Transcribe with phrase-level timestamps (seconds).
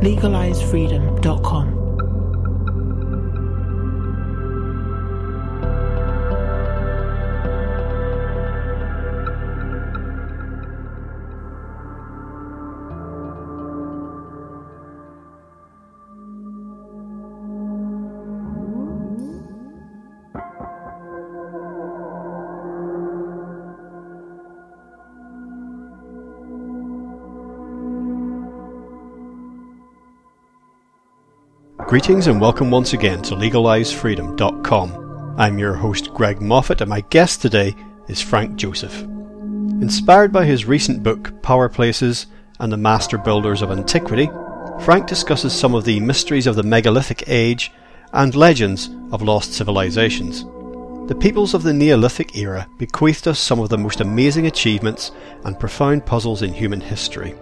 [0.00, 1.77] LegalizeFreedom.com.
[31.88, 35.36] Greetings and welcome once again to LegalizeFreedom.com.
[35.38, 37.74] I'm your host Greg Moffitt and my guest today
[38.08, 39.04] is Frank Joseph.
[39.80, 42.26] Inspired by his recent book Power Places
[42.60, 44.28] and the Master Builders of Antiquity,
[44.80, 47.72] Frank discusses some of the mysteries of the megalithic age
[48.12, 50.44] and legends of lost civilizations.
[51.08, 55.10] The peoples of the Neolithic era bequeathed us some of the most amazing achievements
[55.46, 57.34] and profound puzzles in human history.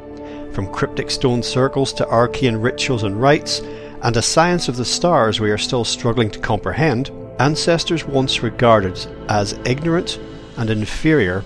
[0.53, 3.61] From cryptic stone circles to arcane rituals and rites,
[4.07, 8.97] and a science of the stars we are still struggling to comprehend, ancestors once regarded
[9.29, 10.21] as ignorant
[10.59, 11.43] and inferior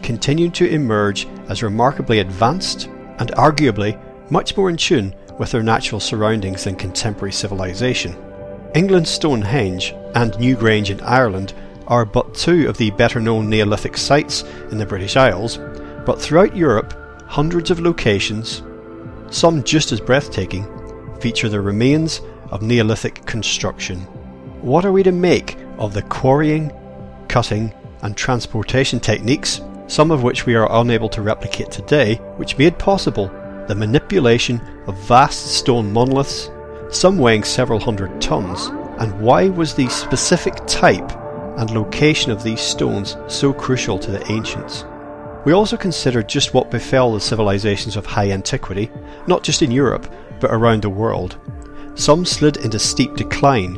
[0.00, 2.86] continue to emerge as remarkably advanced
[3.18, 8.16] and arguably much more in tune with their natural surroundings than contemporary civilization.
[8.76, 11.52] England's Stonehenge and Newgrange in Ireland
[11.88, 15.58] are but two of the better known Neolithic sites in the British Isles,
[16.06, 16.94] but throughout Europe,
[17.26, 18.62] hundreds of locations,
[19.30, 20.64] some just as breathtaking,
[21.24, 22.20] feature the remains
[22.50, 24.00] of Neolithic construction.
[24.60, 26.70] What are we to make of the quarrying,
[27.28, 32.78] cutting, and transportation techniques, some of which we are unable to replicate today, which made
[32.78, 33.28] possible
[33.68, 36.50] the manipulation of vast stone monoliths,
[36.90, 38.66] some weighing several hundred tons,
[38.98, 41.10] and why was the specific type
[41.56, 44.84] and location of these stones so crucial to the ancients?
[45.46, 48.90] We also consider just what befell the civilizations of high antiquity,
[49.26, 50.06] not just in Europe,
[50.44, 51.38] but around the world.
[51.94, 53.76] Some slid into steep decline,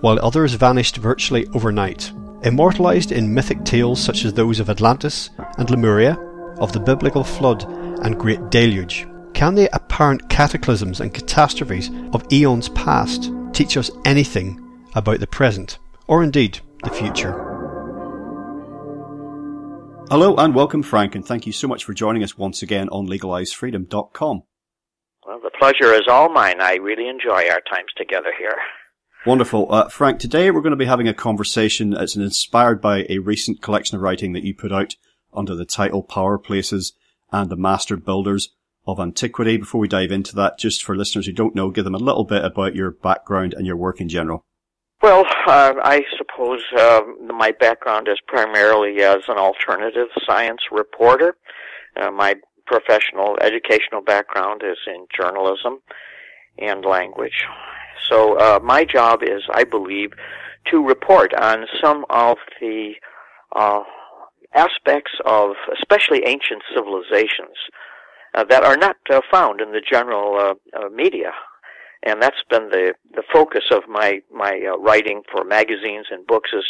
[0.00, 2.10] while others vanished virtually overnight.
[2.44, 6.14] Immortalized in mythic tales such as those of Atlantis and Lemuria,
[6.60, 7.64] of the biblical flood
[8.02, 14.58] and great deluge, can the apparent cataclysms and catastrophes of eons past teach us anything
[14.94, 17.32] about the present, or indeed the future?
[20.10, 23.06] Hello and welcome, Frank, and thank you so much for joining us once again on
[23.06, 24.44] LegalizeFreedom.com.
[25.28, 26.62] Well, the pleasure is all mine.
[26.62, 28.56] I really enjoy our times together here.
[29.26, 29.70] Wonderful.
[29.70, 33.60] Uh, Frank, today we're going to be having a conversation that's inspired by a recent
[33.60, 34.94] collection of writing that you put out
[35.34, 36.94] under the title Power Places
[37.30, 38.54] and the Master Builders
[38.86, 39.58] of Antiquity.
[39.58, 42.24] Before we dive into that, just for listeners who don't know, give them a little
[42.24, 44.46] bit about your background and your work in general.
[45.02, 51.36] Well, uh, I suppose uh, my background is primarily as an alternative science reporter.
[52.00, 52.36] Uh, my
[52.68, 55.80] professional educational background is in journalism
[56.58, 57.46] and language.
[58.08, 60.10] So uh, my job is, I believe,
[60.70, 62.92] to report on some of the
[63.56, 63.82] uh,
[64.54, 67.56] aspects of especially ancient civilizations
[68.34, 71.32] uh, that are not uh, found in the general uh, uh, media.
[72.02, 76.64] And that's been the, the focus of my, my writing for magazines and books is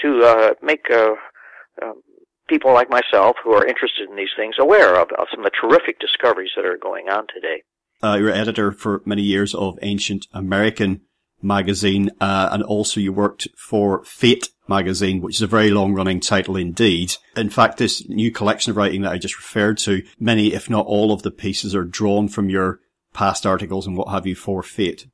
[0.00, 2.02] to make um,
[2.48, 5.58] people like myself who are interested in these things aware of, of some of the
[5.60, 7.62] terrific discoveries that are going on today.
[8.02, 11.00] Uh, you were editor for many years of Ancient American
[11.42, 16.20] magazine, uh, and also you worked for Fate magazine, which is a very long running
[16.20, 17.14] title indeed.
[17.36, 20.86] In fact, this new collection of writing that I just referred to, many, if not
[20.86, 22.80] all of the pieces are drawn from your
[23.12, 25.06] past articles and what have you for Fate.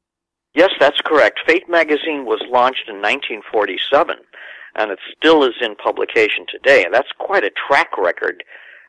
[0.54, 1.40] Yes, that's correct.
[1.46, 4.16] Fate magazine was launched in 1947
[4.76, 6.84] and it still is in publication today.
[6.84, 8.44] And that's quite a track record,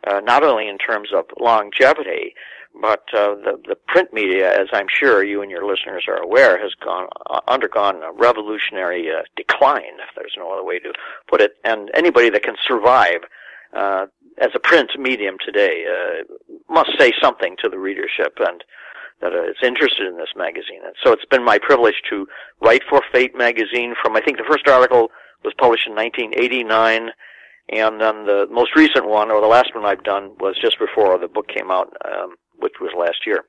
[0.07, 2.33] uh, not only in terms of longevity,
[2.79, 6.61] but uh, the the print media, as I'm sure you and your listeners are aware,
[6.61, 10.93] has gone uh, undergone a revolutionary uh, decline, if there's no other way to
[11.27, 11.55] put it.
[11.65, 13.21] And anybody that can survive
[13.73, 14.05] uh,
[14.37, 16.23] as a print medium today uh,
[16.69, 18.63] must say something to the readership and
[19.21, 20.81] that is interested in this magazine.
[20.83, 22.27] And so it's been my privilege to
[22.59, 25.11] write for Fate magazine from I think the first article
[25.43, 27.09] was published in 1989,
[27.69, 31.17] and then the most recent one, or the last one I've done, was just before
[31.17, 33.45] the book came out, um, which was last year.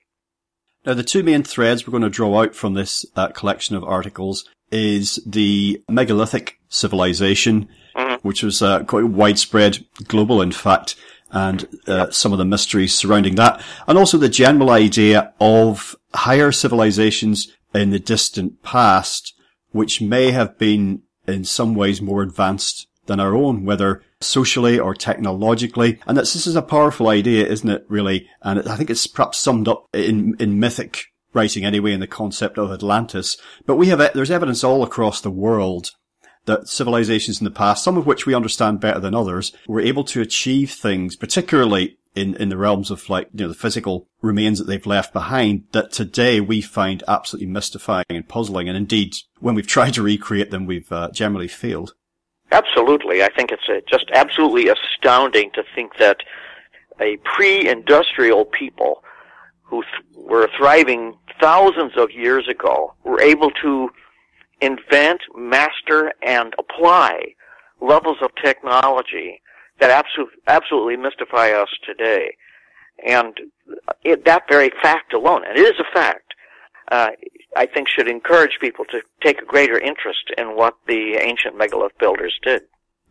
[0.85, 3.85] Now, the two main threads we're going to draw out from this uh, collection of
[3.85, 8.27] articles is the megalithic civilization, mm-hmm.
[8.27, 10.97] which was uh, quite widespread, global, in fact,
[11.31, 16.53] and uh, some of the mysteries surrounding that, and also the general idea of higher
[16.53, 19.35] civilizations in the distant past,
[19.71, 24.95] which may have been in some ways more advanced than our own, whether socially or
[24.95, 25.99] technologically.
[26.07, 28.29] And this is a powerful idea, isn't it, really?
[28.43, 32.59] And I think it's perhaps summed up in, in mythic writing anyway in the concept
[32.59, 33.37] of Atlantis.
[33.67, 35.91] But we have, there's evidence all across the world
[36.45, 40.05] that civilizations in the past, some of which we understand better than others, were able
[40.05, 44.59] to achieve things, particularly in, in the realms of like, you know, the physical remains
[44.59, 48.69] that they've left behind that today we find absolutely mystifying and puzzling.
[48.69, 51.95] And indeed, when we've tried to recreate them, we've uh, generally failed.
[52.51, 53.23] Absolutely.
[53.23, 56.19] I think it's uh, just absolutely astounding to think that
[57.01, 59.03] a pre-industrial people
[59.63, 63.89] who th- were thriving thousands of years ago were able to
[64.61, 67.35] invent, master, and apply
[67.81, 69.41] levels of technology
[69.83, 72.37] that absolutely, absolutely mystify us today.
[73.05, 73.37] And
[74.05, 76.35] it, that very fact alone, and it is a fact,
[76.91, 77.11] uh,
[77.57, 81.99] I think should encourage people to take a greater interest in what the ancient megalith
[81.99, 82.63] builders did.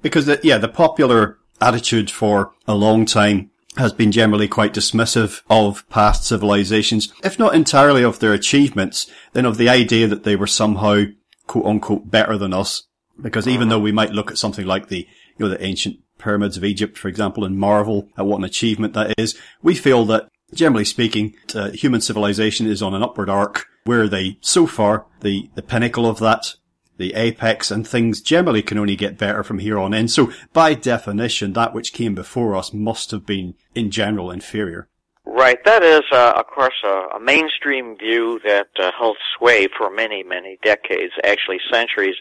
[0.02, 5.42] Because, the, yeah, the popular attitude for a long time has been generally quite dismissive
[5.50, 10.36] of past civilizations, if not entirely of their achievements, then of the idea that they
[10.36, 11.04] were somehow
[11.48, 12.84] quote unquote better than us.
[13.22, 15.08] Because even though we might look at something like the,
[15.38, 18.94] you know, the ancient pyramids of Egypt, for example, and marvel at what an achievement
[18.94, 23.66] that is, we feel that generally speaking, uh, human civilization is on an upward arc
[23.86, 26.56] where they, so far, the, the pinnacle of that,
[26.98, 30.08] the apex and things generally can only get better from here on in.
[30.08, 34.88] So by definition, that which came before us must have been in general inferior.
[35.26, 35.64] Right.
[35.66, 40.24] That is, uh, of course, a, a, mainstream view that uh, held sway for many,
[40.24, 42.16] many decades, actually centuries.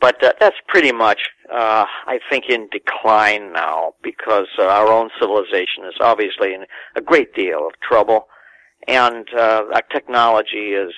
[0.00, 1.18] But uh, that's pretty much,
[1.52, 6.64] uh, I think, in decline now because uh, our own civilization is obviously in
[6.94, 8.28] a great deal of trouble,
[8.86, 10.92] and uh, our technology is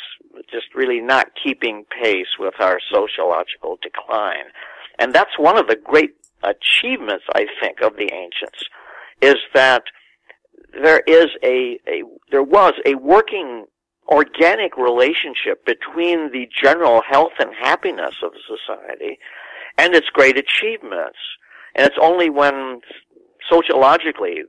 [0.50, 4.52] just really not keeping pace with our sociological decline.
[4.98, 6.10] And that's one of the great
[6.42, 8.64] achievements, I think, of the ancients,
[9.22, 9.82] is that
[10.72, 13.64] there is a, a there was a working
[14.08, 19.18] organic relationship between the general health and happiness of society
[19.78, 21.18] and its great achievements.
[21.74, 22.80] And it's only when
[23.48, 24.42] sociologically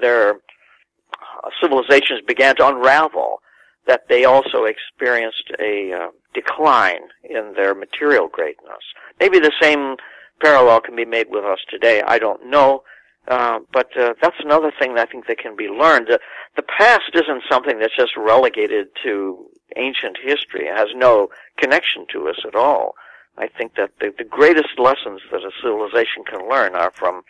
[0.00, 3.40] their uh, civilizations began to unravel
[3.86, 8.82] that they also experienced a uh, decline in their material greatness.
[9.20, 9.96] Maybe the same
[10.40, 12.02] parallel can be made with us today.
[12.02, 12.82] I don't know.
[13.26, 16.08] Uh, but uh, that's another thing that I think that can be learned.
[16.08, 16.20] The,
[16.56, 20.66] the past isn't something that's just relegated to ancient history.
[20.66, 22.94] It has no connection to us at all.
[23.38, 27.22] I think that the, the greatest lessons that a civilization can learn are from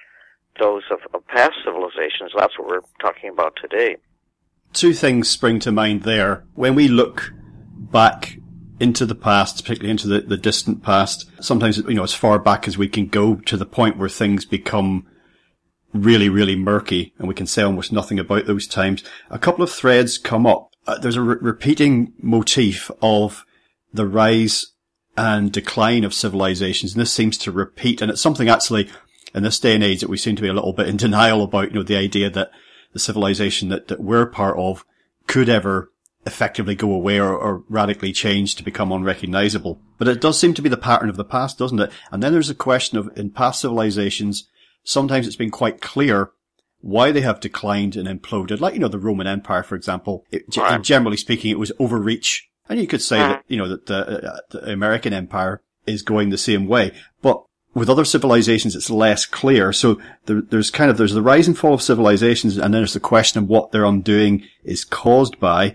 [0.58, 2.32] those of, of past civilizations.
[2.36, 3.96] That's what we're talking about today.
[4.72, 6.44] Two things spring to mind there.
[6.54, 7.32] When we look
[7.76, 8.38] back
[8.80, 12.66] into the past, particularly into the, the distant past, sometimes, you know, as far back
[12.66, 15.06] as we can go to the point where things become
[15.94, 19.02] really, really murky and we can say almost nothing about those times.
[19.30, 20.70] A couple of threads come up.
[20.86, 23.46] Uh, there's a re- repeating motif of
[23.92, 24.72] the rise
[25.16, 26.92] and decline of civilizations.
[26.92, 28.02] And this seems to repeat.
[28.02, 28.90] And it's something actually
[29.34, 31.42] in this day and age that we seem to be a little bit in denial
[31.42, 32.50] about, you know, the idea that
[32.92, 34.84] the civilization that, that we're part of
[35.26, 35.90] could ever
[36.26, 39.78] effectively go away or, or, radically change to become unrecognizable.
[39.98, 41.92] But it does seem to be the pattern of the past, doesn't it?
[42.10, 44.48] And then there's a question of in past civilizations,
[44.84, 46.30] sometimes it's been quite clear
[46.80, 48.60] why they have declined and imploded.
[48.60, 50.82] Like, you know, the Roman Empire, for example, it, right.
[50.82, 52.48] generally speaking, it was overreach.
[52.68, 53.52] And you could say that, mm-hmm.
[53.52, 56.92] you know, that the, uh, the American Empire is going the same way.
[57.22, 57.42] But
[57.74, 59.72] with other civilizations, it's less clear.
[59.72, 62.94] So there, there's kind of, there's the rise and fall of civilizations, and then there's
[62.94, 65.74] the question of what their undoing is caused by.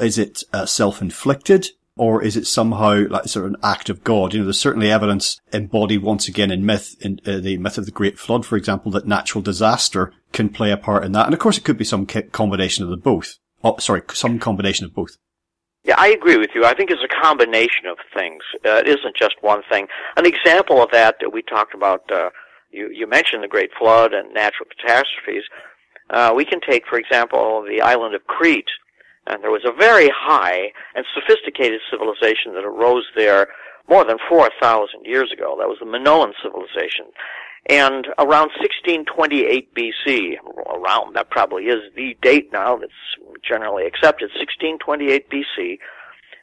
[0.00, 1.68] Is it uh, self-inflicted?
[1.98, 4.32] Or is it somehow like sort of an act of God?
[4.32, 7.84] You know, there's certainly evidence embodied once again in myth, in uh, the myth of
[7.84, 11.26] the Great Flood, for example, that natural disaster can play a part in that.
[11.26, 13.38] And of course, it could be some combination of the both.
[13.62, 15.16] Oh, sorry, some combination of both.
[15.84, 16.64] Yeah, I agree with you.
[16.64, 18.42] I think it's a combination of things.
[18.64, 19.86] Uh, it isn't just one thing.
[20.16, 22.30] An example of that that we talked about, uh,
[22.70, 25.44] you, you mentioned the Great Flood and natural catastrophes.
[26.10, 28.68] Uh, we can take, for example, the island of Crete
[29.28, 33.48] and there was a very high and sophisticated civilization that arose there
[33.88, 35.56] more than 4,000 years ago.
[35.58, 37.06] That was the Minoan civilization.
[37.66, 42.92] And around 1628 BC, around, that probably is the date now that's
[43.42, 45.78] generally accepted, 1628 BC,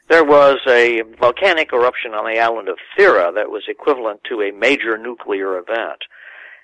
[0.08, 4.52] there was a volcanic eruption on the island of Thera that was equivalent to a
[4.52, 6.04] major nuclear event.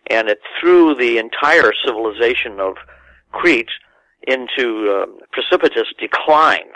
[0.08, 2.76] And it threw the entire civilization of
[3.32, 3.72] Crete
[4.28, 6.70] into uh, precipitous decline.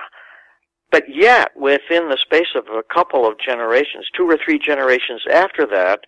[0.91, 5.65] But yet, within the space of a couple of generations, two or three generations after
[5.67, 6.01] that,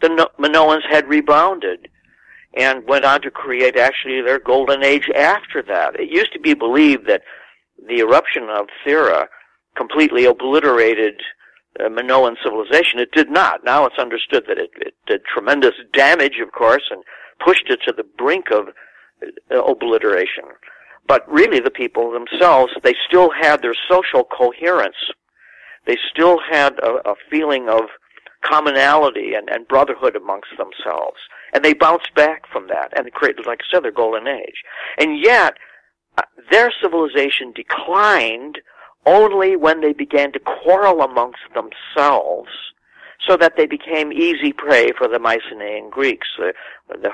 [0.00, 1.88] the Minoans had rebounded
[2.56, 5.98] and went on to create actually their golden age after that.
[6.00, 7.22] It used to be believed that
[7.86, 9.26] the eruption of Thera
[9.76, 11.14] completely obliterated
[11.78, 12.98] uh, Minoan civilization.
[12.98, 13.64] It did not.
[13.64, 17.02] Now it's understood that it, it did tremendous damage, of course, and
[17.44, 18.68] pushed it to the brink of
[19.50, 20.44] obliteration.
[21.06, 24.96] But really the people themselves, they still had their social coherence.
[25.86, 27.84] They still had a, a feeling of
[28.42, 31.18] commonality and, and brotherhood amongst themselves.
[31.52, 34.62] And they bounced back from that and created, like I said, their golden age.
[34.98, 35.54] And yet,
[36.18, 38.58] uh, their civilization declined
[39.06, 42.50] only when they began to quarrel amongst themselves
[43.26, 46.52] so that they became easy prey for the Mycenaean Greeks, the,
[46.88, 47.10] the,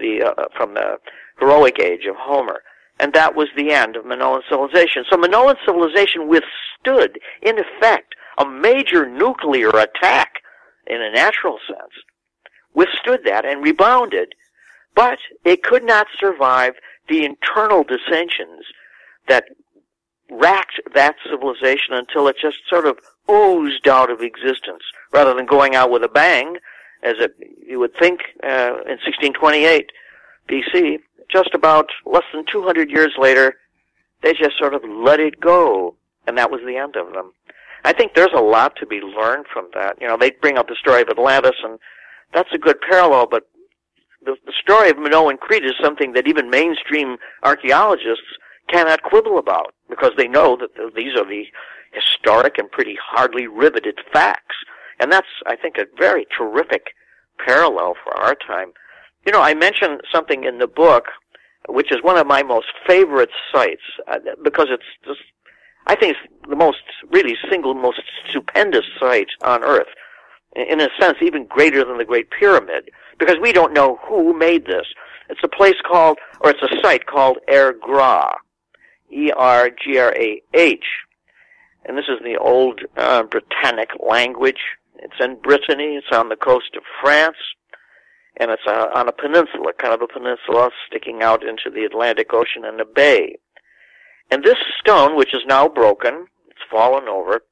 [0.00, 0.98] the uh, from the
[1.38, 2.62] heroic age of Homer.
[3.00, 5.04] And that was the end of Minoan civilization.
[5.08, 10.34] So Minoan civilization withstood, in effect, a major nuclear attack
[10.86, 11.92] in a natural sense,
[12.74, 14.34] withstood that and rebounded,
[14.94, 16.74] but it could not survive
[17.08, 18.64] the internal dissensions
[19.28, 19.44] that
[20.30, 22.98] racked that civilization until it just sort of
[23.30, 26.56] oozed out of existence, rather than going out with a bang,
[27.02, 27.32] as it,
[27.66, 29.90] you would think uh, in 1628
[30.48, 30.98] BC.
[31.30, 33.54] Just about less than 200 years later,
[34.22, 35.94] they just sort of let it go,
[36.26, 37.32] and that was the end of them.
[37.84, 39.96] I think there's a lot to be learned from that.
[40.00, 41.78] You know, they bring up the story of Atlantis, and
[42.34, 43.44] that's a good parallel, but
[44.24, 48.26] the, the story of Minoan Crete is something that even mainstream archaeologists
[48.68, 51.44] cannot quibble about because they know that the, these are the
[51.92, 54.56] historic and pretty hardly riveted facts.
[55.00, 56.88] And that's, I think, a very terrific
[57.44, 58.72] parallel for our time.
[59.28, 61.04] You know, I mentioned something in the book,
[61.68, 65.20] which is one of my most favorite sites, uh, because it's just
[65.86, 66.78] I think it's the most,
[67.10, 69.88] really single most stupendous site on Earth.
[70.56, 74.64] In a sense, even greater than the Great Pyramid, because we don't know who made
[74.64, 74.86] this.
[75.28, 78.32] It's a place called, or it's a site called Ergrah.
[79.10, 80.86] E-R-G-R-A-H.
[81.84, 84.62] And this is the old uh, Britannic language.
[85.00, 85.96] It's in Brittany.
[85.96, 87.36] It's on the coast of France.
[88.38, 92.32] And it's uh, on a peninsula, kind of a peninsula sticking out into the Atlantic
[92.32, 93.36] Ocean and a bay.
[94.30, 97.42] And this stone, which is now broken, it's fallen over,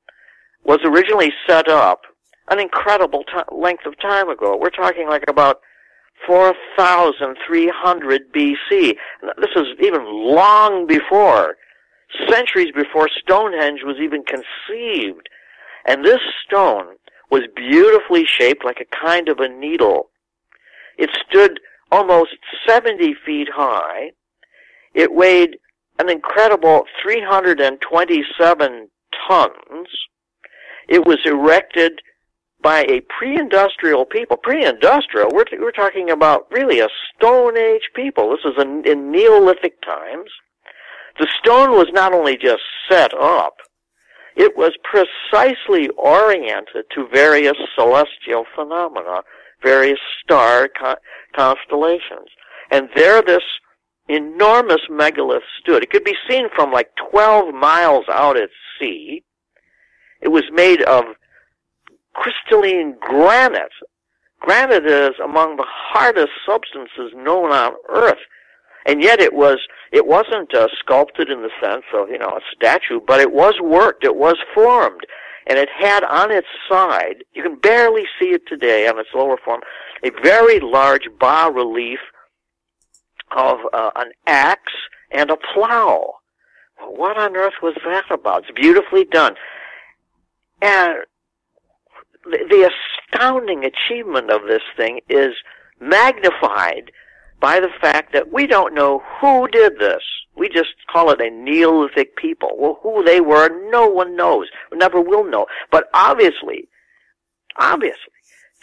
[0.64, 2.02] was originally set up
[2.49, 4.57] an incredible t- length of time ago.
[4.57, 5.61] We're talking like about
[6.26, 8.97] 4,300 BC.
[9.38, 11.57] This is even long before,
[12.28, 15.28] centuries before Stonehenge was even conceived.
[15.87, 16.97] And this stone
[17.31, 20.11] was beautifully shaped like a kind of a needle.
[20.99, 21.61] It stood
[21.91, 22.37] almost
[22.67, 24.11] 70 feet high.
[24.95, 25.57] It weighed
[25.99, 28.88] an incredible 327
[29.29, 29.88] tons.
[30.88, 32.00] It was erected
[32.62, 34.37] by a pre-industrial people.
[34.37, 38.31] Pre-industrial, we're, we're talking about really a Stone Age people.
[38.31, 40.31] This is in, in Neolithic times.
[41.19, 43.55] The stone was not only just set up,
[44.37, 49.23] it was precisely oriented to various celestial phenomena,
[49.63, 50.97] various star co-
[51.35, 52.29] constellations.
[52.71, 53.43] And there this
[54.09, 55.83] enormous megalith stood.
[55.83, 59.23] It could be seen from like 12 miles out at sea.
[60.21, 61.05] It was made of
[62.15, 63.73] crystalline granite.
[64.41, 68.19] Granite is among the hardest substances known on Earth.
[68.87, 69.59] And yet it was,
[69.93, 73.55] it wasn't uh, sculpted in the sense of, you know, a statue, but it was
[73.61, 75.01] worked, it was formed.
[75.47, 79.37] And it had on its side, you can barely see it today on its lower
[79.37, 79.61] form,
[80.03, 82.00] a very large bas relief
[83.37, 84.73] of uh, an axe
[85.11, 86.15] and a plow.
[86.79, 88.43] What on earth was that about?
[88.43, 89.35] It's beautifully done.
[90.61, 90.97] And
[92.25, 92.71] the, the
[93.15, 95.35] astounding achievement of this thing is
[95.81, 96.91] magnified
[97.41, 100.03] by the fact that we don't know who did this.
[100.37, 102.50] We just call it a Neolithic people.
[102.57, 104.49] Well, who they were, no one knows.
[104.73, 105.47] Never will know.
[105.71, 106.69] But obviously,
[107.57, 108.12] obviously,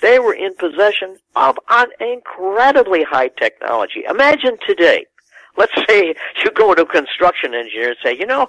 [0.01, 4.03] they were in possession of an incredibly high technology.
[4.07, 5.05] Imagine today,
[5.57, 6.13] let's say
[6.43, 8.43] you go to a construction engineer and say, you know,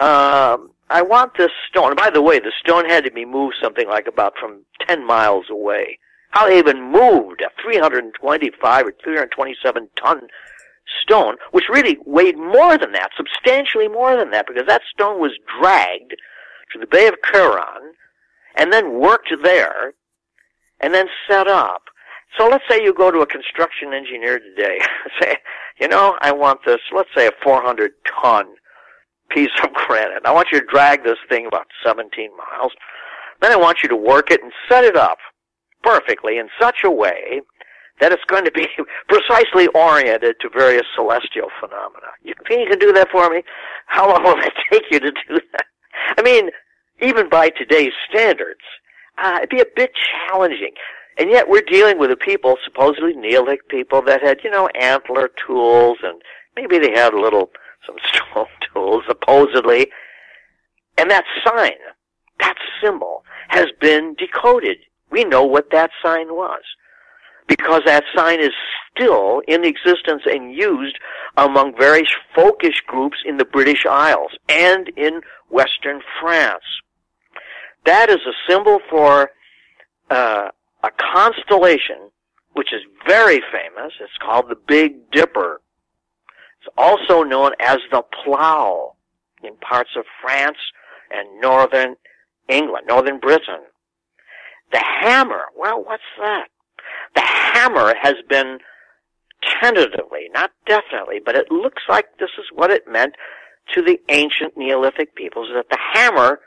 [0.00, 1.94] um, I want this stone.
[1.94, 5.46] By the way, the stone had to be moved something like about from 10 miles
[5.48, 5.98] away.
[6.30, 10.28] How they even moved a 325 or 327 ton
[11.02, 15.32] stone, which really weighed more than that, substantially more than that, because that stone was
[15.58, 16.14] dragged
[16.72, 17.92] to the Bay of Quiberon
[18.56, 19.94] and then worked there
[20.80, 21.82] and then set up.
[22.38, 24.78] So let's say you go to a construction engineer today,
[25.20, 25.36] say,
[25.80, 28.46] you know, I want this, let's say a 400 ton
[29.30, 30.22] piece of granite.
[30.24, 32.72] I want you to drag this thing about 17 miles.
[33.40, 35.18] Then I want you to work it and set it up
[35.82, 37.40] perfectly in such a way
[38.00, 38.66] that it's going to be
[39.08, 42.08] precisely oriented to various celestial phenomena.
[42.22, 43.42] You think you can do that for me?
[43.86, 45.66] How long will it take you to do that?
[46.18, 46.50] I mean,
[47.02, 48.60] even by today's standards,
[49.18, 49.92] uh, it'd be a bit
[50.28, 50.72] challenging.
[51.18, 55.30] And yet we're dealing with a people, supposedly Neolithic people, that had, you know, antler
[55.46, 56.20] tools and
[56.56, 57.50] maybe they had a little,
[57.86, 59.88] some stone tools, supposedly.
[60.96, 61.72] And that sign,
[62.40, 64.78] that symbol, has been decoded.
[65.10, 66.62] We know what that sign was.
[67.50, 68.52] Because that sign is
[68.94, 70.96] still in existence and used
[71.36, 76.62] among various folkish groups in the British Isles and in Western France.
[77.84, 79.30] That is a symbol for
[80.10, 80.50] uh,
[80.84, 82.10] a constellation
[82.52, 83.94] which is very famous.
[84.00, 85.60] It's called the Big Dipper.
[86.60, 88.94] It's also known as the Plough
[89.42, 90.58] in parts of France
[91.10, 91.96] and northern
[92.48, 93.60] England, northern Britain.
[94.72, 96.48] The hammer, well, what's that?
[97.14, 98.58] The hammer has been
[99.60, 103.14] tentatively, not definitely, but it looks like this is what it meant
[103.74, 106.40] to the ancient Neolithic peoples, that the hammer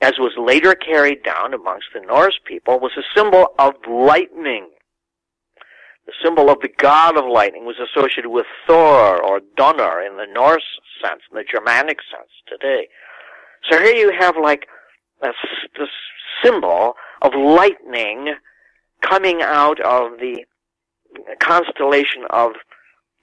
[0.00, 4.68] as was later carried down amongst the Norse people, was a symbol of lightning.
[6.06, 10.26] The symbol of the god of lightning was associated with Thor or Donner in the
[10.30, 10.64] Norse
[11.02, 12.88] sense, in the Germanic sense today.
[13.70, 14.66] So here you have like
[15.22, 15.34] this,
[15.78, 15.88] this
[16.42, 18.34] symbol of lightning
[19.08, 20.44] coming out of the
[21.38, 22.52] constellation of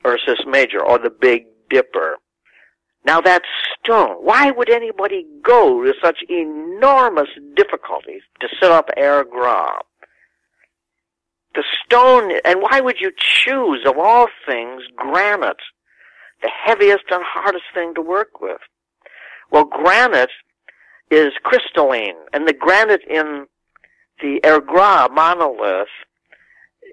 [0.05, 2.17] Ursus Major or the Big Dipper.
[3.03, 3.41] Now that
[3.79, 9.79] stone, why would anybody go to such enormous difficulties to set up Air Gra?
[11.55, 15.57] The stone, and why would you choose, of all things, granite?
[16.41, 18.61] The heaviest and hardest thing to work with.
[19.51, 20.31] Well, granite
[21.09, 23.47] is crystalline, and the granite in
[24.21, 25.88] the Air Gra monolith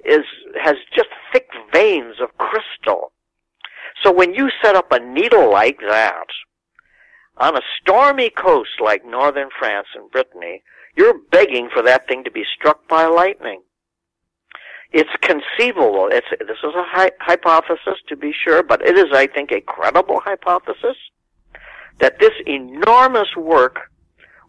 [0.05, 0.25] is,
[0.63, 3.13] has just thick veins of crystal.
[4.03, 6.27] So when you set up a needle like that
[7.37, 10.63] on a stormy coast like northern France and Brittany,
[10.97, 13.63] you're begging for that thing to be struck by lightning.
[14.91, 16.09] It's conceivable.
[16.11, 20.21] It's, this is a hypothesis to be sure, but it is, I think, a credible
[20.21, 20.97] hypothesis
[21.99, 23.91] that this enormous work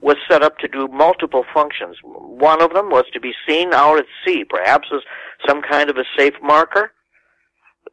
[0.02, 1.98] was set up to do multiple functions.
[2.04, 5.02] One of them was to be seen out at sea, perhaps as
[5.48, 6.92] some kind of a safe marker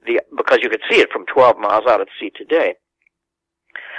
[0.07, 2.75] the because you could see it from 12 miles out at sea today.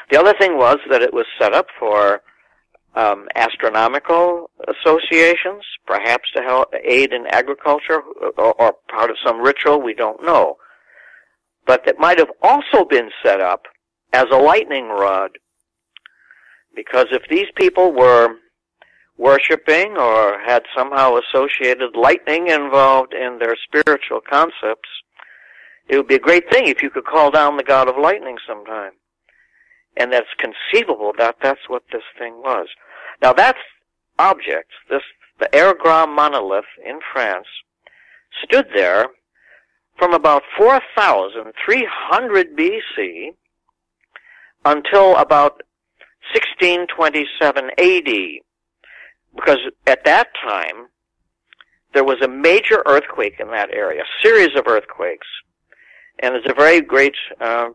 [0.09, 2.21] The other thing was that it was set up for
[2.95, 8.01] um, astronomical associations, perhaps to help aid in agriculture
[8.37, 9.81] or, or part of some ritual.
[9.81, 10.57] We don't know,
[11.65, 13.63] but that might have also been set up
[14.13, 15.31] as a lightning rod,
[16.77, 18.35] because if these people were
[19.17, 24.87] worshiping or had somehow associated lightning involved in their spiritual concepts,
[25.89, 28.37] it would be a great thing if you could call down the god of lightning
[28.47, 28.91] sometime.
[29.97, 32.67] And that's conceivable that that's what this thing was.
[33.23, 33.55] Now that
[34.19, 35.01] object, this,
[35.39, 37.47] the Air monolith in France,
[38.43, 39.07] stood there
[39.97, 43.29] from about 4300 BC
[44.63, 45.63] until about
[46.33, 48.41] 1627 AD.
[49.35, 50.87] Because at that time,
[51.93, 55.27] there was a major earthquake in that area, a series of earthquakes,
[56.19, 57.69] and there's a very great uh,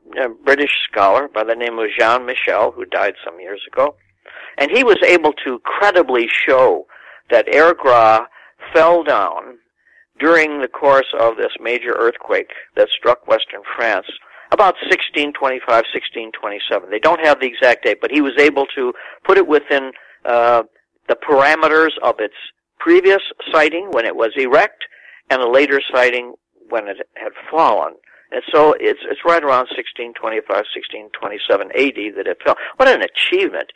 [0.44, 3.94] British scholar by the name of John Michell who died some years ago,
[4.58, 6.86] and he was able to credibly show
[7.30, 8.26] that Air Gra
[8.72, 9.58] fell down
[10.18, 14.06] during the course of this major earthquake that struck western France
[14.52, 16.90] about 1625, 1627.
[16.90, 18.92] They don't have the exact date, but he was able to
[19.24, 19.92] put it within
[20.24, 20.62] uh,
[21.08, 22.34] the parameters of its
[22.78, 24.84] previous sighting when it was erect
[25.30, 26.34] and a later sighting
[26.68, 27.94] when it had fallen.
[28.30, 32.56] And so it's it's right around 1625, 1627 AD that it fell.
[32.76, 33.70] What an achievement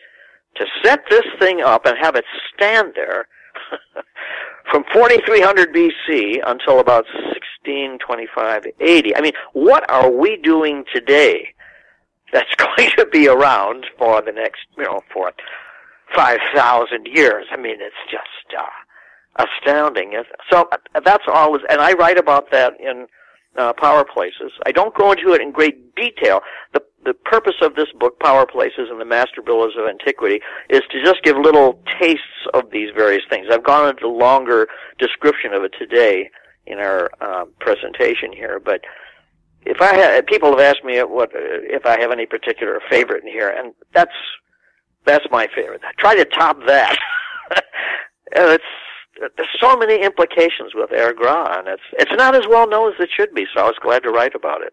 [0.57, 3.29] to set this thing up and have it stand there
[4.71, 9.13] from 4300 BC until about 1625 AD.
[9.17, 11.49] I mean, what are we doing today
[12.33, 15.33] that's going to be around for the next, you know, for
[16.15, 17.47] 5,000 years?
[17.51, 20.21] I mean, it's just uh, astounding.
[20.51, 21.59] So uh, that's all.
[21.69, 23.07] And I write about that in
[23.57, 24.53] uh, power places.
[24.65, 26.41] I don't go into it in great detail.
[26.73, 30.83] The the purpose of this book, Power Places and the Master Builders of Antiquity, is
[30.91, 33.47] to just give little tastes of these various things.
[33.51, 34.67] I've gone into longer
[34.99, 36.29] description of it today
[36.67, 38.81] in our uh, presentation here, but
[39.65, 43.31] if I have, people have asked me what if I have any particular favorite in
[43.31, 44.15] here, and that's
[45.05, 45.81] that's my favorite.
[45.85, 46.97] I try to top that.
[48.33, 48.65] it's
[49.19, 53.01] there's so many implications with air gras, and it's it's not as well known as
[53.01, 53.47] it should be.
[53.55, 54.73] So I was glad to write about it.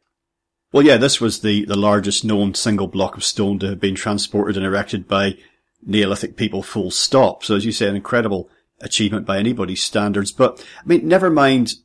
[0.73, 3.93] Well, yeah, this was the the largest known single block of stone to have been
[3.93, 5.37] transported and erected by
[5.85, 6.63] Neolithic people.
[6.63, 7.43] Full stop.
[7.43, 8.49] So as you say, an incredible
[8.81, 10.31] achievement by anybody's standards.
[10.31, 11.75] But I mean, never mind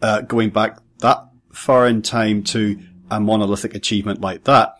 [0.00, 1.18] uh, going back that
[1.52, 4.76] far in time to a monolithic achievement like that.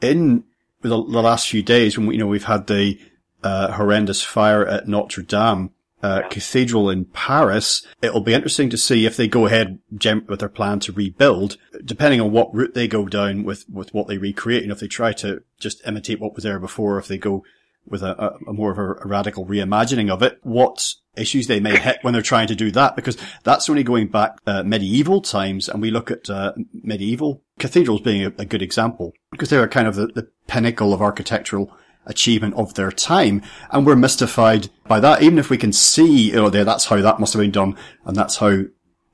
[0.00, 0.42] In
[0.80, 2.98] the, the last few days, when we, you know we've had the
[3.44, 5.70] uh, horrendous fire at Notre Dame,
[6.02, 7.86] uh, cathedral in Paris.
[8.02, 12.20] It'll be interesting to see if they go ahead with their plan to rebuild, depending
[12.20, 14.62] on what route they go down with, with what they recreate.
[14.62, 17.42] And if they try to just imitate what was there before, if they go
[17.88, 21.98] with a, a, more of a, radical reimagining of it, what issues they may hit
[22.02, 25.80] when they're trying to do that, because that's only going back uh, medieval times, and
[25.80, 29.86] we look at uh, medieval cathedrals being a, a, good example, because they are kind
[29.86, 31.72] of the, the pinnacle of architectural
[32.06, 33.42] achievement of their time.
[33.70, 35.22] And we're mystified by that.
[35.22, 37.76] Even if we can see, know, there, that's how that must have been done.
[38.04, 38.62] And that's how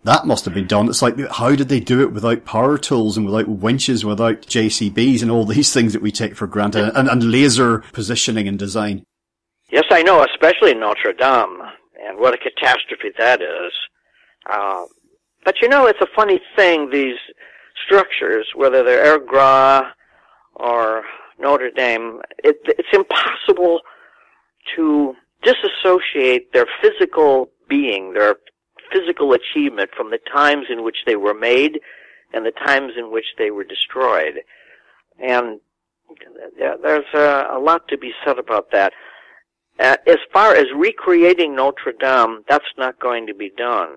[0.05, 0.89] that must have been done.
[0.89, 5.23] It's like, how did they do it without power tools and without winches, without JCBs
[5.23, 9.05] and all these things that we take for granted and, and laser positioning and design?
[9.71, 11.63] Yes, I know, especially Notre Dame
[12.05, 13.73] and what a catastrophe that is.
[14.51, 14.85] Uh,
[15.45, 17.17] but you know, it's a funny thing, these
[17.87, 19.91] structures, whether they're air gras
[20.55, 21.05] or
[21.43, 23.81] Notre Dame, it, it's impossible
[24.77, 28.37] to disassociate their physical being, their
[28.93, 31.81] physical achievement from the times in which they were made
[32.33, 34.41] and the times in which they were destroyed.
[35.19, 35.61] And
[36.59, 38.93] there's a, a lot to be said about that.
[39.81, 43.97] Uh, as far as recreating Notre Dame, that's not going to be done.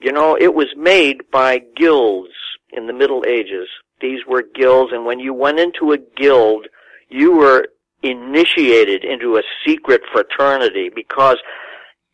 [0.00, 2.32] You know, it was made by guilds
[2.72, 3.68] in the Middle Ages
[4.00, 6.66] these were guilds, and when you went into a guild,
[7.08, 7.68] you were
[8.02, 11.38] initiated into a secret fraternity because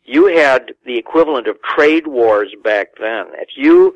[0.03, 3.25] you had the equivalent of trade wars back then.
[3.33, 3.95] If you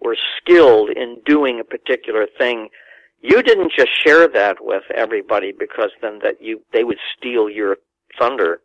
[0.00, 2.68] were skilled in doing a particular thing,
[3.20, 7.76] you didn't just share that with everybody because then that you they would steal your
[8.18, 8.60] thunder,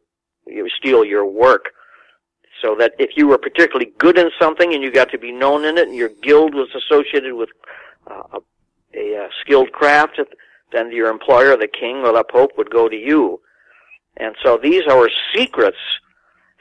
[0.47, 1.65] you would steal your work.
[2.61, 5.65] So that if you were particularly good in something and you got to be known
[5.65, 7.49] in it, and your guild was associated with
[8.09, 8.39] uh, a
[8.95, 10.19] a uh, skilled craft,
[10.71, 13.41] then your employer, the king or the pope, would go to you.
[14.17, 15.77] And so these are secrets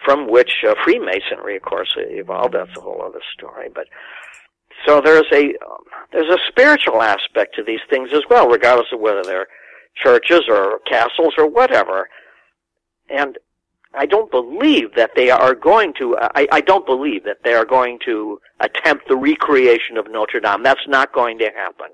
[0.04, 2.54] from which uh, Freemasonry, of course, evolved.
[2.54, 3.68] That's a whole other story.
[3.74, 3.86] But
[4.86, 9.00] so there's a um, there's a spiritual aspect to these things as well, regardless of
[9.00, 9.46] whether they're
[10.02, 12.08] churches or castles or whatever.
[13.08, 13.38] And
[13.94, 16.16] I don't believe that they are going to.
[16.18, 20.62] I, I don't believe that they are going to attempt the recreation of Notre Dame.
[20.62, 21.86] That's not going to happen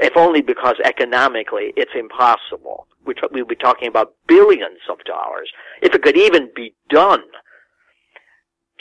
[0.00, 2.86] if only because economically it's impossible.
[3.04, 5.50] we we'd be talking about billions of dollars,
[5.82, 7.22] if it could even be done.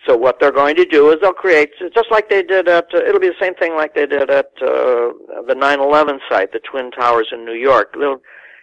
[0.07, 2.99] So what they're going to do is they'll create, just like they did at, uh,
[2.99, 5.11] it'll be the same thing like they did at uh,
[5.45, 7.95] the 9/11 site, the Twin Towers in New York.
[7.99, 8.21] They'll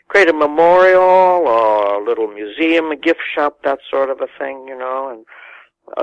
[0.08, 4.66] create a memorial or a little museum, a gift shop, that sort of a thing,
[4.66, 5.10] you know.
[5.10, 5.26] And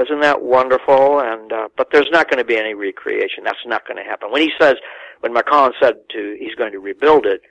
[0.06, 1.20] isn't that wonderful?
[1.20, 3.44] And uh, but there's not going to be any recreation.
[3.44, 4.32] That's not going to happen.
[4.32, 4.76] When he says
[5.24, 7.42] when Macron said to he's going to rebuild it,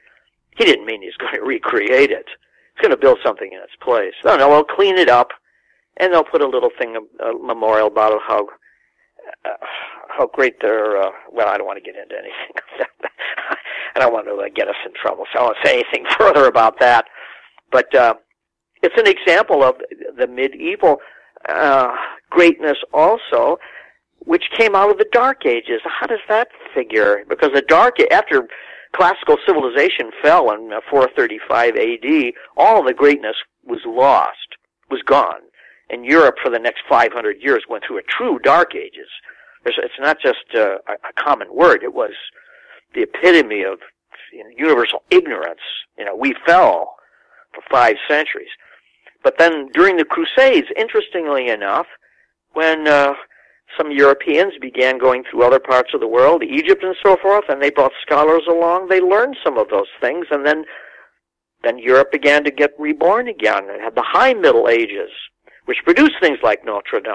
[0.59, 2.27] he didn't mean he's going to recreate it.
[2.77, 4.13] He's going to build something in its place.
[4.25, 5.29] No, no, they'll clean it up,
[5.97, 8.47] and they'll put a little thing, a, memorial about how
[9.47, 9.67] uh,
[10.09, 10.99] how great their.
[10.99, 12.53] Uh, well, I don't want to get into anything.
[13.97, 16.47] I don't want to uh, get us in trouble, so I won't say anything further
[16.47, 17.07] about that.
[17.71, 18.15] But uh,
[18.83, 19.77] it's an example of
[20.19, 20.99] the medieval
[21.49, 21.89] uh,
[22.29, 23.57] greatness also
[24.25, 25.81] which came out of the Dark Ages.
[25.85, 27.25] How does that figure?
[27.29, 28.49] Because the Dark after
[28.95, 34.37] classical civilization fell in 435 AD, all the greatness was lost,
[34.91, 35.41] was gone,
[35.91, 39.09] and Europe for the next 500 years went through a true Dark Ages.
[39.65, 42.11] It's not just a, a common word; it was
[42.95, 43.79] the epitome of
[44.33, 45.61] you know, universal ignorance.
[45.97, 46.97] You know, we fell
[47.55, 48.49] for five centuries.
[49.23, 51.87] But then during the Crusades, interestingly enough,
[52.55, 53.15] when uh,
[53.77, 57.63] some Europeans began going through other parts of the world, Egypt and so forth, and
[57.63, 58.89] they brought scholars along.
[58.89, 60.65] They learned some of those things, and then
[61.63, 63.65] then Europe began to get reborn again.
[63.69, 65.11] It had the High Middle Ages,
[65.67, 67.15] which produced things like Notre Dame.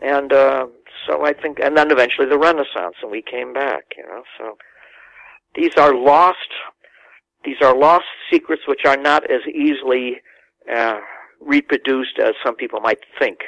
[0.00, 0.66] And uh,
[1.06, 3.84] so I think, and then eventually the Renaissance, and we came back.
[3.96, 4.56] You know, so
[5.54, 6.38] these are lost.
[7.44, 10.16] These are lost secrets which are not as easily
[10.74, 10.98] uh,
[11.40, 13.38] reproduced as some people might think.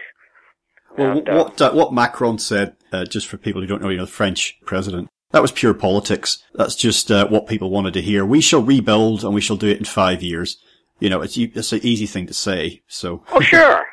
[0.97, 3.97] Well, and, what uh, what Macron said, uh, just for people who don't know, you
[3.97, 6.43] know, the French president, that was pure politics.
[6.55, 8.25] That's just uh, what people wanted to hear.
[8.25, 10.59] We shall rebuild, and we shall do it in five years.
[10.99, 12.83] You know, it's it's an easy thing to say.
[12.89, 13.23] So.
[13.33, 13.85] Oh sure.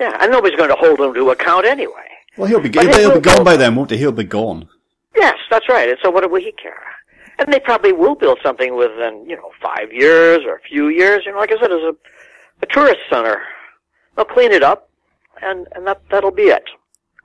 [0.00, 2.08] yeah, and nobody's going to hold him to account anyway.
[2.36, 3.96] Well, he'll be he'll, he'll be gone by then, won't he?
[3.96, 4.68] He'll be gone.
[5.14, 5.88] Yes, that's right.
[5.88, 6.82] And so, what do he care?
[7.38, 11.24] And they probably will build something within, you know, five years or a few years.
[11.26, 11.94] You know, like I said, as a,
[12.62, 13.42] a tourist center,
[14.16, 14.88] they'll clean it up,
[15.44, 16.64] and and that that'll be it.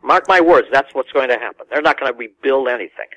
[0.03, 1.65] Mark my words, that's what's going to happen.
[1.69, 3.07] They're not going to rebuild anything.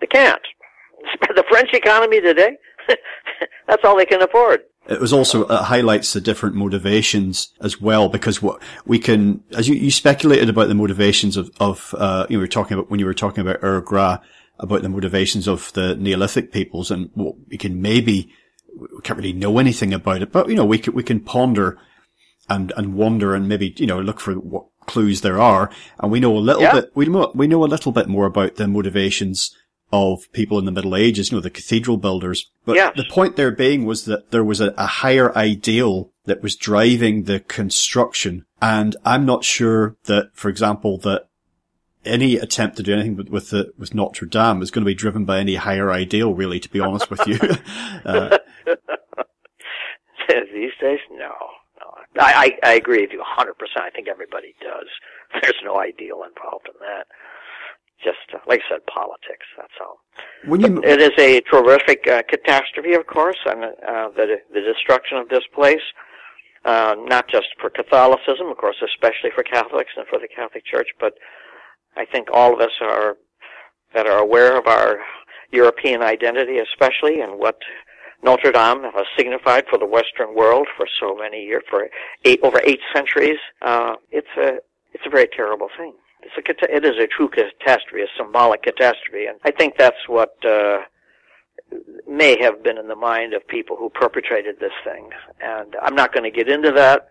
[0.00, 0.42] They can't.
[1.34, 2.56] The French economy today,
[3.68, 4.62] that's all they can afford.
[4.88, 9.68] It was also it highlights the different motivations as well because what we can, as
[9.68, 13.06] you, you speculated about the motivations of of uh, you were talking about when you
[13.06, 14.20] were talking about Ur Gra
[14.58, 18.30] about the motivations of the Neolithic peoples and what we can maybe
[18.78, 21.78] we can't really know anything about it, but you know we can we can ponder
[22.48, 26.20] and and wonder and maybe you know look for what clues there are, and we
[26.20, 26.72] know a little yeah.
[26.72, 29.54] bit we know we know a little bit more about the motivations
[29.92, 32.50] of people in the Middle Ages, you know, the cathedral builders.
[32.64, 32.94] But yes.
[32.96, 37.24] the point there being was that there was a, a higher ideal that was driving
[37.24, 38.44] the construction.
[38.60, 41.28] And I'm not sure that, for example, that
[42.04, 44.94] any attempt to do anything with, with, the, with Notre Dame is going to be
[44.94, 47.38] driven by any higher ideal, really, to be honest with you.
[48.04, 48.36] uh,
[50.28, 51.32] These days, no.
[52.18, 53.46] I, I, I agree with you 100%.
[53.76, 54.88] I think everybody does.
[55.42, 57.06] There's no ideal involved in that
[58.02, 59.46] just uh, like I said, politics.
[59.56, 59.98] That's all.
[60.46, 60.82] When you...
[60.84, 65.44] It is a terrific uh, catastrophe, of course, and uh, the the destruction of this
[65.54, 65.82] place,
[66.64, 70.88] uh, not just for Catholicism, of course, especially for Catholics and for the Catholic Church,
[71.00, 71.14] but
[71.96, 73.16] I think all of us are
[73.94, 74.98] that are aware of our
[75.50, 77.56] European identity, especially, and what
[78.24, 81.88] Notre Dame has signified for the Western world for so many years, for
[82.24, 83.38] eight over eight centuries.
[83.62, 84.58] Uh, it's a
[84.92, 85.92] it's a very terrible thing
[86.24, 90.34] it's a it is a true catastrophe, a symbolic catastrophe, and I think that's what
[90.44, 90.78] uh,
[92.08, 95.10] may have been in the mind of people who perpetrated this thing.
[95.40, 97.08] And I'm not going to get into that,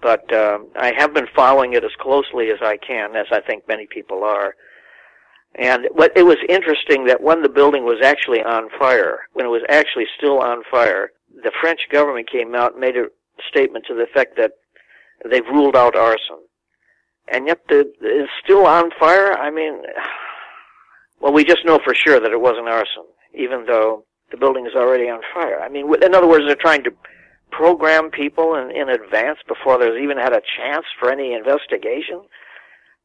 [0.00, 3.66] but um, I have been following it as closely as I can, as I think
[3.68, 4.54] many people are.
[5.56, 9.50] And what it was interesting that when the building was actually on fire, when it
[9.50, 11.12] was actually still on fire,
[11.42, 13.06] the French government came out and made a
[13.48, 14.52] statement to the effect that
[15.30, 16.38] they've ruled out arson
[17.28, 19.32] and yet the, it's still on fire.
[19.32, 19.82] I mean,
[21.20, 24.74] well, we just know for sure that it wasn't arson, even though the building is
[24.74, 25.60] already on fire.
[25.60, 26.92] I mean, in other words, they're trying to
[27.50, 32.22] program people in, in advance before there's even had a chance for any investigation.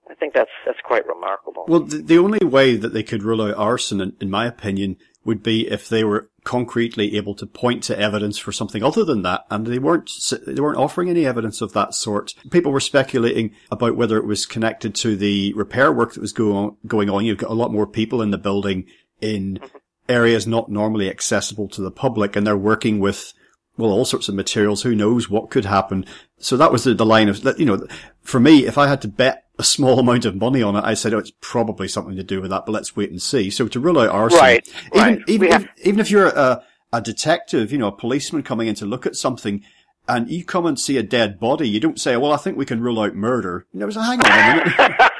[0.10, 1.66] I think that's that's quite remarkable.
[1.68, 4.98] Well, the, the only way that they could rule out arson, in, in my opinion,
[5.24, 9.22] would be if they were concretely able to point to evidence for something other than
[9.22, 10.12] that, and they weren't
[10.48, 12.34] they weren't offering any evidence of that sort.
[12.50, 16.56] People were speculating about whether it was connected to the repair work that was going
[16.56, 16.78] on.
[16.88, 17.26] Going on.
[17.26, 18.86] You've got a lot more people in the building
[19.22, 19.78] in mm-hmm.
[20.08, 23.34] areas not normally accessible to the public, and they're working with
[23.78, 24.82] well, all sorts of materials.
[24.82, 26.06] Who knows what could happen?
[26.38, 27.86] So that was the, the line of, you know,
[28.22, 30.94] for me, if I had to bet a small amount of money on it, I
[30.94, 33.50] said, oh, it's probably something to do with that, but let's wait and see.
[33.50, 35.22] So to rule out arson, right, even, right.
[35.28, 38.76] even, have- if, even if you're a, a detective, you know, a policeman coming in
[38.76, 39.62] to look at something,
[40.08, 42.66] and you come and see a dead body, you don't say, well, I think we
[42.66, 43.68] can rule out murder.
[43.74, 44.74] You know, hang on a minute.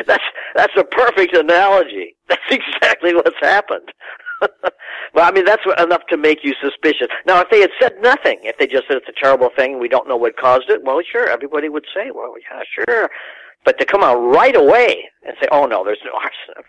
[0.06, 2.16] that's, that's a perfect analogy.
[2.28, 3.92] That's exactly what's happened.
[5.14, 7.08] well, I mean, that's enough to make you suspicious.
[7.26, 9.88] Now, if they had said nothing, if they just said it's a terrible thing, we
[9.88, 13.10] don't know what caused it, well, sure, everybody would say, well, yeah, sure.
[13.64, 16.62] But to come out right away and say, oh no, there's no arson,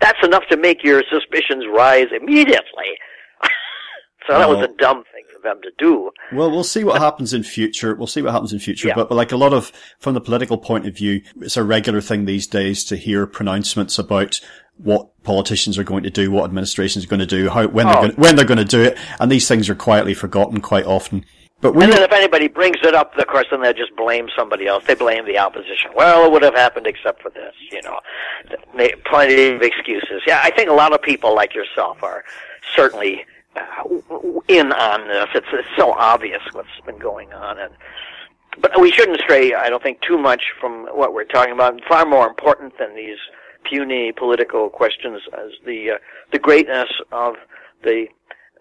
[0.00, 2.98] that's enough to make your suspicions rise immediately.
[4.26, 6.10] so that was a dumb thing for them to do.
[6.32, 7.94] Well, we'll see what happens in future.
[7.94, 8.88] We'll see what happens in future.
[8.88, 8.94] Yeah.
[8.94, 12.00] But, but like a lot of, from the political point of view, it's a regular
[12.00, 14.40] thing these days to hear pronouncements about
[14.76, 17.90] what politicians are going to do, what administrations are going to do, how when oh.
[17.90, 20.86] they're going, when they're going to do it, and these things are quietly forgotten quite
[20.86, 21.24] often.
[21.60, 24.66] But and then if anybody brings it up, of course, then they just blame somebody
[24.66, 24.82] else.
[24.84, 25.92] They blame the opposition.
[25.94, 28.00] Well, it would have happened except for this, you know.
[29.04, 30.22] Plenty of excuses.
[30.26, 32.24] Yeah, I think a lot of people like yourself are
[32.74, 33.84] certainly uh,
[34.48, 35.28] in on this.
[35.36, 37.72] It's, it's so obvious what's been going on, and
[38.60, 39.54] but we shouldn't stray.
[39.54, 41.80] I don't think too much from what we're talking about.
[41.88, 43.18] Far more important than these
[43.64, 45.98] puny political questions as the uh,
[46.32, 47.36] the greatness of
[47.82, 48.06] the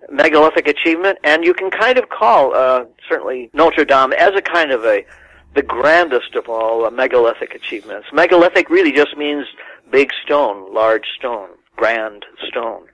[0.10, 4.72] megalithic achievement, and you can kind of call uh, certainly Notre Dame as a kind
[4.72, 5.06] of a
[5.54, 8.08] the grandest of all uh, megalithic achievements.
[8.14, 9.46] Megalithic really just means
[9.92, 12.88] big stone, large stone, grand stone.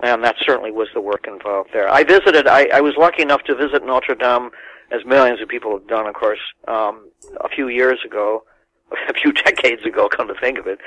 [0.00, 1.88] And that certainly was the work involved there.
[1.88, 4.50] I visited, I, I was lucky enough to visit Notre Dame,
[4.90, 7.08] as millions of people have done, of course, um,
[7.40, 8.44] a few years ago,
[9.08, 10.80] a few decades ago, come to think of it.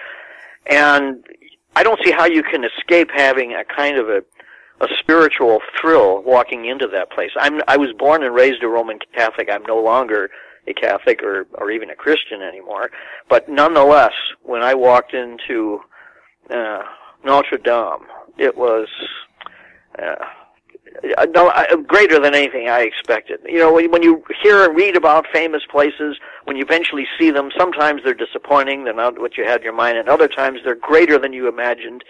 [0.67, 1.23] And
[1.75, 4.23] I don't see how you can escape having a kind of a,
[4.81, 7.31] a spiritual thrill walking into that place.
[7.37, 9.49] I'm, I was born and raised a Roman Catholic.
[9.51, 10.29] I'm no longer
[10.67, 12.89] a Catholic or, or even a Christian anymore.
[13.29, 15.79] But nonetheless, when I walked into
[16.49, 16.79] uh,
[17.23, 18.87] Notre Dame, it was
[20.01, 20.15] uh,
[21.29, 23.39] no uh, greater than anything I expected.
[23.45, 27.31] You know, when, when you hear and read about famous places, when you eventually see
[27.31, 28.83] them, sometimes they're disappointing.
[28.83, 31.47] They're not what you had in your mind, and other times they're greater than you
[31.47, 32.03] imagined.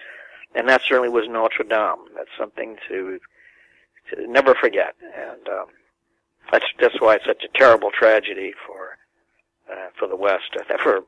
[0.53, 2.05] And that certainly was Notre Dame.
[2.15, 3.19] That's something to
[4.11, 4.95] to never forget.
[5.01, 5.65] And um,
[6.51, 8.97] that's that's why it's such a terrible tragedy for
[9.71, 11.03] uh, for the West, for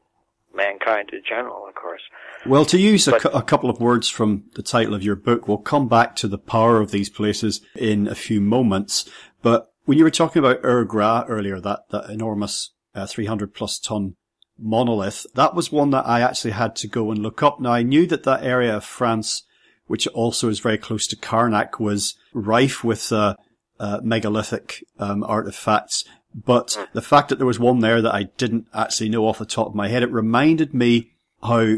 [0.54, 2.02] mankind in general, of course.
[2.46, 5.16] Well, to use but, a, cu- a, couple of words from the title of your
[5.16, 9.10] book, we'll come back to the power of these places in a few moments.
[9.42, 13.80] But when you were talking about Ur Gra earlier, that, that enormous uh, 300 plus
[13.80, 14.16] ton
[14.58, 17.60] monolith, that was one that I actually had to go and look up.
[17.60, 19.44] Now, I knew that that area of France,
[19.86, 23.36] which also is very close to Carnac, was rife with uh,
[23.80, 26.04] uh, megalithic um, artifacts.
[26.46, 29.46] But the fact that there was one there that I didn't actually know off the
[29.46, 31.78] top of my head, it reminded me how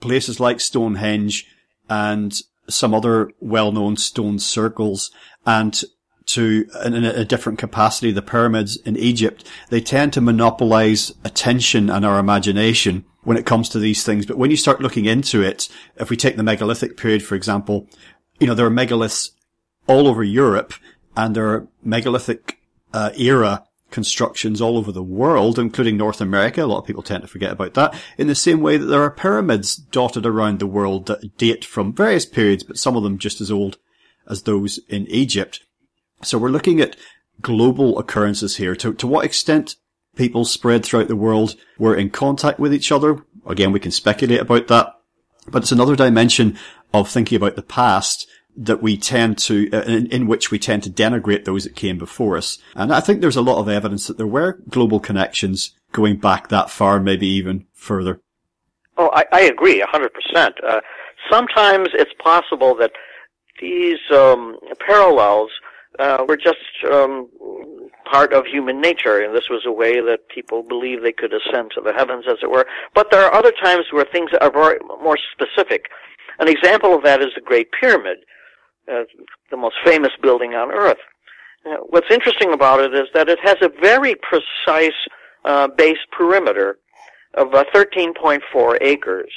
[0.00, 1.46] places like Stonehenge
[1.90, 5.10] and some other well-known stone circles
[5.44, 5.82] and
[6.26, 12.04] to in a different capacity, the pyramids in Egypt, they tend to monopolize attention and
[12.04, 14.26] our imagination when it comes to these things.
[14.26, 17.88] But when you start looking into it, if we take the megalithic period, for example,
[18.38, 19.30] you know, there are megaliths
[19.86, 20.74] all over Europe
[21.16, 22.58] and there are megalithic
[22.92, 26.62] uh, era constructions all over the world, including North America.
[26.62, 27.94] A lot of people tend to forget about that.
[28.16, 31.92] In the same way that there are pyramids dotted around the world that date from
[31.92, 33.78] various periods, but some of them just as old
[34.28, 35.60] as those in Egypt.
[36.22, 36.96] So we're looking at
[37.40, 38.74] global occurrences here.
[38.76, 39.76] To, to what extent
[40.16, 43.24] people spread throughout the world were in contact with each other.
[43.46, 44.94] Again, we can speculate about that,
[45.46, 46.58] but it's another dimension
[46.92, 48.26] of thinking about the past
[48.60, 51.96] that we tend to, uh, in, in, which we tend to denigrate those that came
[51.96, 52.58] before us.
[52.74, 56.48] And I think there's a lot of evidence that there were global connections going back
[56.48, 58.20] that far, maybe even further.
[58.96, 60.50] Oh, I, I agree, 100%.
[60.66, 60.80] Uh,
[61.30, 62.90] sometimes it's possible that
[63.60, 65.50] these um, parallels
[66.00, 66.58] uh, were just
[66.90, 67.28] um,
[68.10, 71.70] part of human nature, and this was a way that people believed they could ascend
[71.76, 72.66] to the heavens, as it were.
[72.92, 74.50] But there are other times where things are
[75.00, 75.86] more specific.
[76.40, 78.18] An example of that is the Great Pyramid
[78.90, 79.04] uh,
[79.50, 80.98] the most famous building on Earth.
[81.66, 84.92] Uh, what's interesting about it is that it has a very precise
[85.44, 86.78] uh, base perimeter
[87.34, 89.32] of uh, 13.4 acres.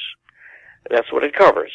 [0.90, 1.72] That's what it covers.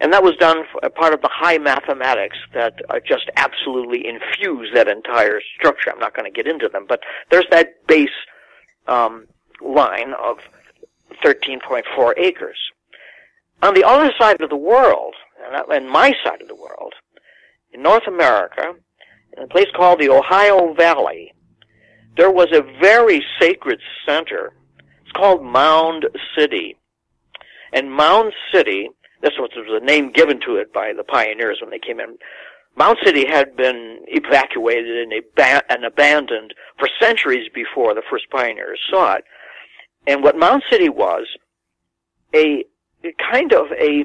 [0.00, 0.62] And that was done
[0.94, 5.90] part of the high mathematics that just absolutely infuse that entire structure.
[5.90, 8.08] I'm not going to get into them, but there's that base
[8.86, 9.26] um,
[9.60, 10.38] line of
[11.24, 12.58] 13.4 acres.
[13.62, 15.14] On the other side of the world,
[15.70, 16.94] and my side of the world,
[17.72, 18.74] in North America,
[19.36, 21.32] in a place called the Ohio Valley,
[22.16, 24.52] there was a very sacred center.
[25.02, 26.76] It's called Mound City.
[27.72, 28.88] And Mound City,
[29.22, 32.16] this was the name given to it by the pioneers when they came in.
[32.76, 38.80] Mound City had been evacuated and, ab- and abandoned for centuries before the first pioneers
[38.90, 39.24] saw it.
[40.06, 41.26] And what Mound City was,
[42.34, 42.64] a
[43.32, 44.04] kind of a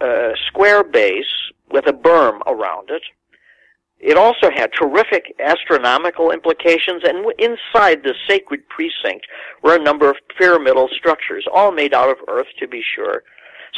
[0.00, 1.24] uh, square base
[1.70, 3.02] with a berm around it.
[3.98, 9.26] It also had terrific astronomical implications, and inside the sacred precinct
[9.62, 13.22] were a number of pyramidal structures, all made out of earth, to be sure.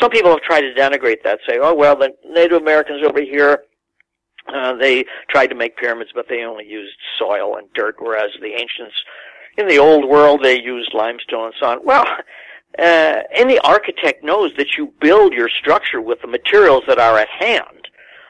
[0.00, 3.62] Some people have tried to denigrate that, say, oh, well, the Native Americans over here,
[4.52, 8.52] uh, they tried to make pyramids, but they only used soil and dirt, whereas the
[8.52, 8.94] ancients
[9.56, 11.84] in the old world, they used limestone and so on.
[11.84, 12.04] Well,
[12.78, 17.28] uh, any architect knows that you build your structure with the materials that are at
[17.28, 17.88] hand.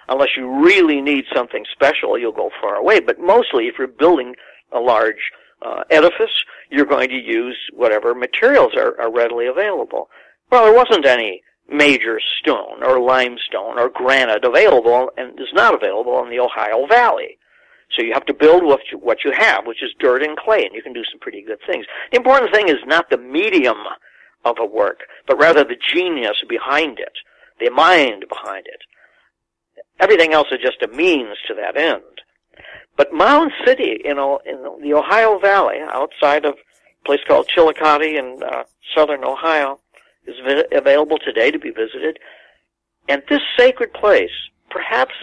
[0.09, 3.01] Unless you really need something special, you'll go far away.
[3.01, 4.35] But mostly, if you're building
[4.73, 6.33] a large uh, edifice,
[6.71, 10.09] you're going to use whatever materials are, are readily available.
[10.51, 16.23] Well, there wasn't any major stone or limestone or granite available and is not available
[16.25, 17.39] in the Ohio Valley.
[17.95, 20.65] So you have to build what you, what you have, which is dirt and clay,
[20.65, 21.85] and you can do some pretty good things.
[22.13, 23.77] The important thing is not the medium
[24.51, 27.13] of a work, but rather the genius behind it,
[27.61, 28.81] the mind behind it.
[30.01, 32.03] Everything else is just a means to that end.
[32.97, 38.03] But Mound City, you know, in the Ohio Valley, outside of a place called Chillicothe
[38.03, 39.81] in uh, southern Ohio
[40.27, 42.19] is vi- available today to be visited.
[43.09, 44.33] And this sacred place,
[44.71, 45.15] perhaps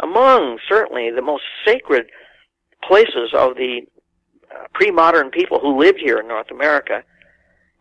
[0.00, 2.06] among certainly the most sacred
[2.82, 3.80] places of the
[4.50, 7.02] uh, pre-modern people who lived here in North America,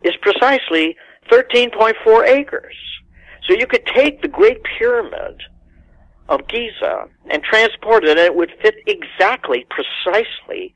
[0.03, 0.95] is precisely
[1.31, 2.75] 13.4 acres.
[3.47, 5.41] So you could take the Great Pyramid
[6.29, 10.73] of Giza and transport it, and it would fit exactly, precisely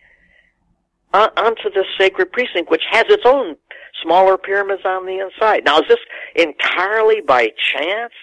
[1.14, 3.56] uh, onto this sacred precinct, which has its own
[4.04, 5.64] smaller pyramids on the inside.
[5.66, 6.00] Now, is this
[6.36, 8.14] entirely by chance?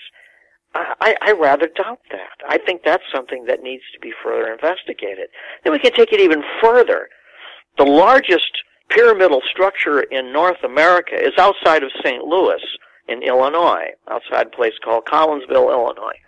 [0.74, 2.48] I, I rather doubt that.
[2.48, 5.28] I think that's something that needs to be further investigated.
[5.62, 7.08] Then we can take it even further.
[7.78, 8.50] The largest
[8.88, 12.22] pyramidal structure in North America is outside of St.
[12.24, 12.60] Louis
[13.08, 16.18] in Illinois, outside a place called Collinsville, Illinois.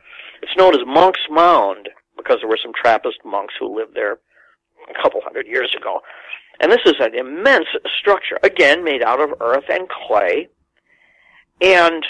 [0.43, 4.19] It's known as Monk's Mound because there were some Trappist monks who lived there
[4.89, 6.01] a couple hundred years ago.
[6.61, 7.67] And this is an immense
[7.99, 10.49] structure, again made out of earth and clay.
[11.61, 12.05] And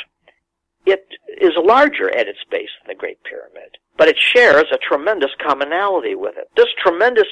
[0.86, 1.05] it
[1.40, 6.14] is larger at its base than the Great Pyramid, but it shares a tremendous commonality
[6.14, 6.49] with it.
[6.57, 7.26] This tremendous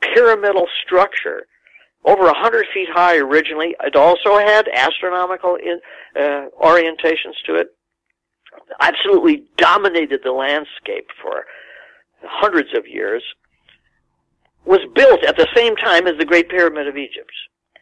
[0.00, 1.46] pyramidal structure,
[2.04, 5.80] over a hundred feet high originally, it also had astronomical in,
[6.16, 7.68] uh, orientations to it.
[8.80, 11.44] Absolutely dominated the landscape for
[12.22, 13.22] hundreds of years.
[14.64, 17.32] Was built at the same time as the Great Pyramid of Egypt.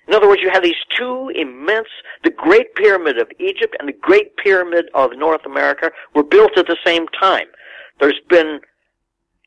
[0.09, 1.89] In other words, you have these two immense,
[2.25, 6.66] the Great Pyramid of Egypt and the Great Pyramid of North America were built at
[6.66, 7.47] the same time.
[8.01, 8.61] There's been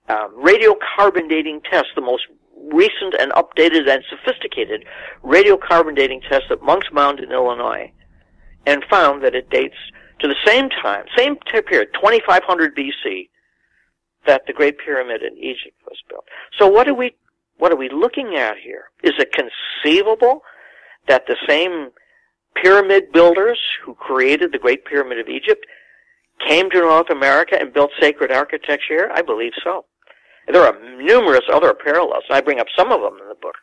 [0.08, 2.24] um, radiocarbon dating tests, the most
[2.72, 4.86] recent and updated and sophisticated
[5.24, 7.92] radiocarbon dating tests at Monk's Mound in Illinois,
[8.66, 9.76] and found that it dates
[10.20, 13.30] to the same time, same period, 2500 BC,
[14.26, 16.26] that the Great Pyramid in Egypt was built.
[16.58, 17.16] So what are we
[17.58, 18.86] what are we looking at here?
[19.02, 20.42] Is it conceivable
[21.08, 21.92] that the same
[22.62, 25.66] pyramid builders who created the Great Pyramid of Egypt
[26.46, 29.12] came to North America and built sacred architecture here?
[29.14, 29.86] I believe so.
[30.48, 32.24] There are numerous other parallels.
[32.30, 33.56] I bring up some of them in the book.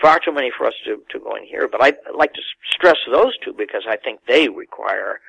[0.00, 2.96] Far too many for us to, to go in here, but I'd like to stress
[3.10, 5.20] those two because I think they require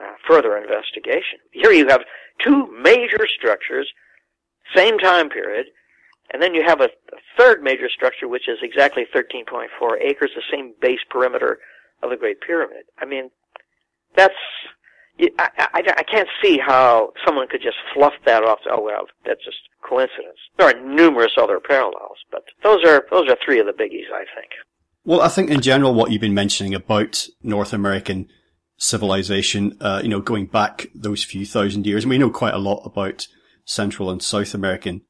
[0.00, 1.38] uh, further investigation.
[1.50, 2.02] Here you have
[2.42, 3.92] two major structures,
[4.74, 5.66] same time period,
[6.32, 9.66] and then you have a, a third major structure, which is exactly 13.4
[10.00, 11.58] acres, the same base perimeter
[12.02, 12.84] of the Great Pyramid.
[12.98, 13.30] I mean,
[14.16, 14.34] that's
[15.20, 18.60] I, I, I can't see how someone could just fluff that off.
[18.70, 20.38] Oh well, that's just coincidence.
[20.56, 24.24] There are numerous other parallels, but those are those are three of the biggies, I
[24.34, 24.50] think.
[25.04, 28.28] Well, I think in general, what you've been mentioning about North American
[28.76, 32.58] civilization, uh, you know, going back those few thousand years, and we know quite a
[32.58, 33.26] lot about
[33.64, 35.02] Central and South American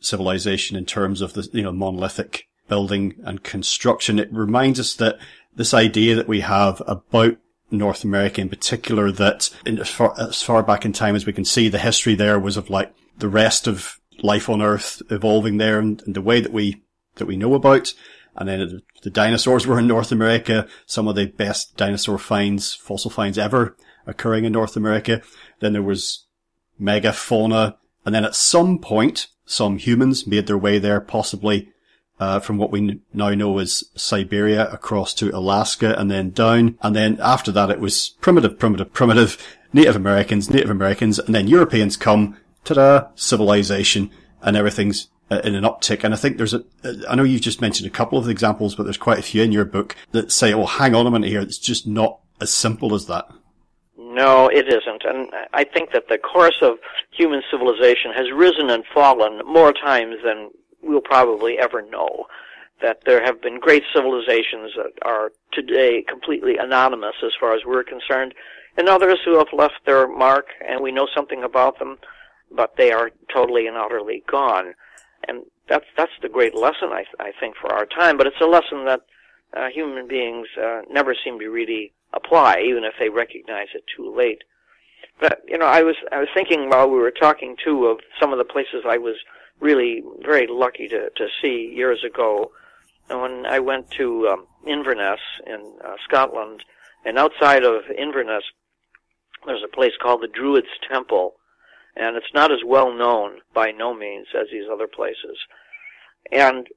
[0.00, 4.18] civilization in terms of the, you know, monolithic building and construction.
[4.18, 5.18] It reminds us that
[5.54, 7.36] this idea that we have about
[7.70, 11.32] North America in particular that in, as, far, as far back in time as we
[11.32, 15.56] can see, the history there was of like the rest of life on Earth evolving
[15.56, 16.82] there and, and the way that we,
[17.16, 17.92] that we know about.
[18.36, 23.10] And then the, dinosaurs were in North America, some of the best dinosaur finds, fossil
[23.10, 25.20] finds ever occurring in North America.
[25.60, 26.26] Then there was
[26.80, 27.76] megafauna.
[28.04, 31.70] And then at some point, some humans made their way there, possibly
[32.20, 36.78] uh, from what we now know as Siberia across to Alaska and then down.
[36.82, 39.38] And then after that, it was primitive, primitive, primitive,
[39.72, 44.10] Native Americans, Native Americans, and then Europeans come, ta-da, civilization,
[44.42, 46.04] and everything's uh, in an uptick.
[46.04, 46.62] And I think there's a,
[47.08, 49.42] I know you've just mentioned a couple of the examples, but there's quite a few
[49.42, 51.40] in your book that say, oh, hang on a minute here.
[51.40, 53.28] It's just not as simple as that.
[53.96, 55.04] No, it isn't.
[55.04, 56.78] And I think that the course of
[57.12, 60.50] human civilization has risen and fallen more times than
[60.82, 62.26] we'll probably ever know.
[62.82, 67.84] That there have been great civilizations that are today completely anonymous as far as we're
[67.84, 68.32] concerned,
[68.78, 71.98] and others who have left their mark and we know something about them,
[72.50, 74.74] but they are totally and utterly gone.
[75.28, 78.16] And that's that's the great lesson I I think for our time.
[78.16, 79.02] But it's a lesson that
[79.54, 84.14] uh, human beings uh, never seem to really apply, even if they recognize it too
[84.14, 84.42] late.
[85.20, 88.32] But you know, I was I was thinking while we were talking too of some
[88.32, 89.16] of the places I was
[89.60, 92.50] really very lucky to to see years ago.
[93.08, 96.64] And when I went to um, Inverness in uh, Scotland,
[97.04, 98.44] and outside of Inverness,
[99.46, 101.34] there's a place called the Druids Temple,
[101.96, 105.38] and it's not as well known by no means as these other places.
[106.30, 106.68] And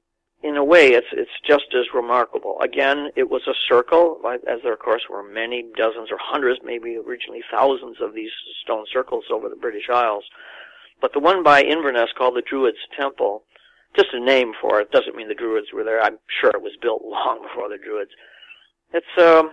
[0.41, 2.59] in a way, it's it's just as remarkable.
[2.61, 6.97] Again, it was a circle, as there of course were many dozens or hundreds, maybe
[6.97, 8.31] originally thousands of these
[8.61, 10.25] stone circles over the British Isles.
[11.03, 13.43] But the one by Inverness called the Druids Temple,
[13.93, 16.01] just a name for it, doesn't mean the Druids were there.
[16.01, 18.11] I'm sure it was built long before the Druids.
[18.93, 19.51] It's um,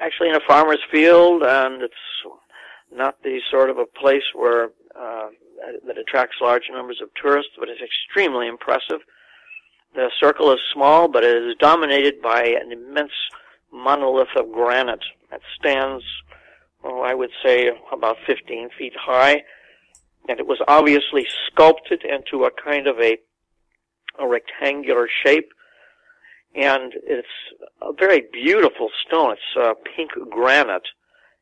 [0.00, 1.94] actually in a farmer's field, and it's
[2.92, 5.28] not the sort of a place where uh,
[5.86, 8.98] that attracts large numbers of tourists, but it's extremely impressive.
[9.94, 13.12] The circle is small, but it is dominated by an immense
[13.72, 16.02] monolith of granite that stands,
[16.82, 19.44] oh, I would say, about 15 feet high,
[20.30, 23.18] and it was obviously sculpted into a kind of a,
[24.20, 25.50] a rectangular shape,
[26.54, 27.26] and it's
[27.82, 29.32] a very beautiful stone.
[29.32, 30.86] It's uh, pink granite,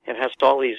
[0.07, 0.79] and has all these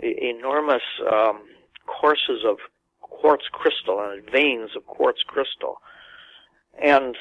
[0.00, 1.42] enormous um,
[1.86, 2.56] courses of
[3.00, 5.76] quartz crystal and veins of quartz crystal.
[6.82, 7.16] And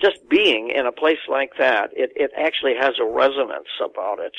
[0.00, 4.36] just being in a place like that, it, it actually has a resonance about it.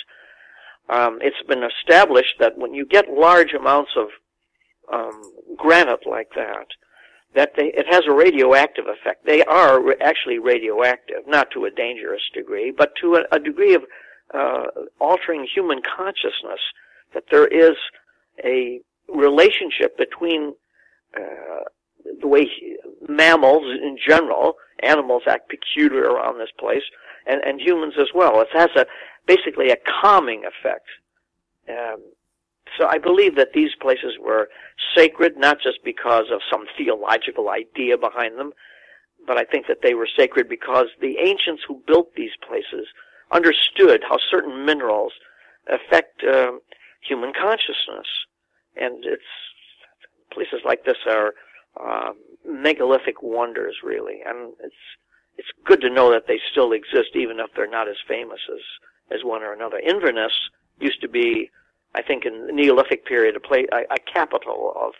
[0.90, 4.08] Um, it's been established that when you get large amounts of
[4.92, 5.22] um,
[5.58, 6.68] granite like that,
[7.36, 9.26] that they, it has a radioactive effect.
[9.26, 13.84] They are actually radioactive, not to a dangerous degree, but to a, a degree of
[14.34, 14.66] uh,
[15.00, 16.60] altering human consciousness.
[17.14, 17.76] That there is
[18.44, 20.54] a relationship between
[21.18, 21.64] uh,
[22.22, 22.48] the way
[23.08, 26.84] mammals in general, animals act peculiar around this place,
[27.26, 28.42] and, and humans as well.
[28.42, 28.86] It has a
[29.26, 30.86] basically a calming effect.
[31.68, 32.02] Um,
[32.80, 34.50] so I believe that these places were
[34.96, 38.54] sacred not just because of some theological idea behind them,
[39.28, 42.88] but I think that they were sacred because the ancients who built these places
[43.32, 45.12] understood how certain minerals
[45.68, 46.54] affect uh,
[47.02, 48.08] human consciousness
[48.76, 49.22] and it's
[50.32, 51.34] places like this are
[51.80, 52.12] uh,
[52.48, 54.76] megalithic wonders, really, and it's
[55.38, 58.62] it's good to know that they still exist, even if they're not as famous as
[59.12, 59.78] as one or another.
[59.80, 60.32] Inverness
[60.80, 61.50] used to be,
[61.96, 64.94] I think, in the Neolithic period, a, play, a, a capital of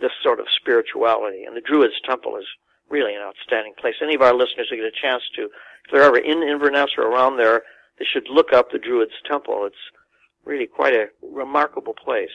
[0.00, 2.46] this sort of spirituality, and the Druids Temple is
[2.90, 3.94] really an outstanding place.
[4.02, 7.04] Any of our listeners who get a chance to, if they're ever in Inverness or
[7.04, 7.62] around there,
[7.98, 9.64] they should look up the Druids Temple.
[9.66, 9.76] It's
[10.44, 12.30] really quite a remarkable place.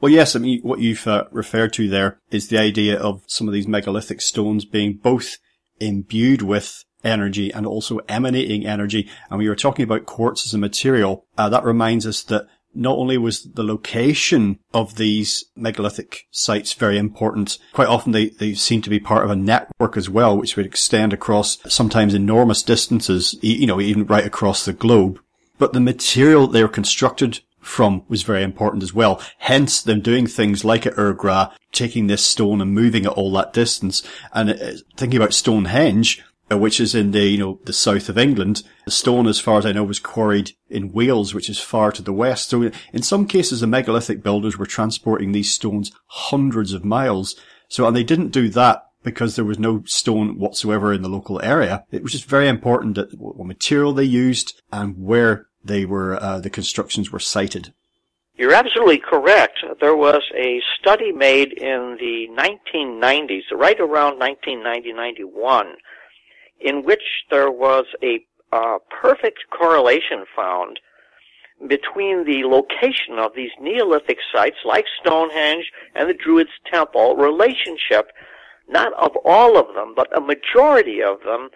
[0.00, 3.48] Well, yes, I mean, what you've uh, referred to there is the idea of some
[3.48, 5.38] of these megalithic stones being both
[5.80, 9.08] imbued with energy and also emanating energy.
[9.30, 11.26] And we were talking about quartz as a material.
[11.38, 12.46] Uh, that reminds us that
[12.76, 18.54] not only was the location of these megalithic sites very important, quite often they, they
[18.54, 22.62] seem to be part of a network as well, which would extend across sometimes enormous
[22.62, 25.20] distances, you know, even right across the globe.
[25.58, 29.20] But the material they were constructed from was very important as well.
[29.38, 33.32] Hence them doing things like at Ur Gra, taking this stone and moving it all
[33.32, 34.02] that distance.
[34.32, 38.62] And uh, thinking about Stonehenge, which is in the, you know, the south of England.
[38.84, 42.02] The stone, as far as I know, was quarried in Wales, which is far to
[42.02, 42.50] the west.
[42.50, 47.34] So in some cases, the megalithic builders were transporting these stones hundreds of miles.
[47.68, 51.40] So, and they didn't do that because there was no stone whatsoever in the local
[51.42, 51.84] area.
[51.90, 56.40] It was just very important that what material they used and where they were uh,
[56.40, 57.72] the constructions were sited.
[58.36, 59.64] You're absolutely correct.
[59.80, 65.72] There was a study made in the 1990s, right around 1990-91,
[66.60, 70.80] in which there was a uh, perfect correlation found
[71.68, 78.12] between the location of these Neolithic sites like Stonehenge and the Druids Temple relationship,
[78.68, 81.48] not of all of them, but a majority of them,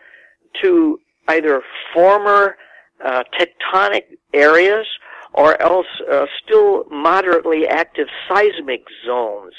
[0.63, 0.99] to
[1.29, 2.57] either former
[3.05, 4.87] uh, tectonic areas
[5.33, 9.53] or else uh, still moderately active seismic zones.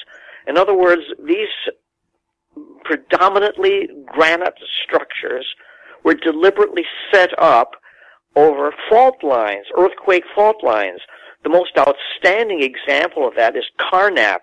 [0.47, 1.47] In other words, these
[2.84, 5.45] predominantly granite structures
[6.04, 7.72] were deliberately set up
[8.36, 10.99] over fault lines, earthquake fault lines.
[11.43, 14.41] The most outstanding example of that is Carnac.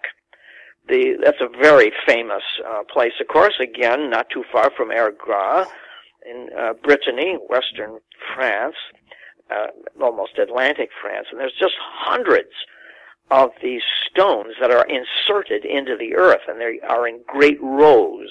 [0.89, 5.15] The, that's a very famous uh, place, of course, again, not too far from Ur
[6.27, 7.99] in uh, Brittany, western
[8.35, 8.77] France,
[9.51, 9.69] uh,
[10.03, 12.53] almost Atlantic France, and there's just hundreds
[13.31, 18.31] of these stones that are inserted into the earth, and they are in great rows.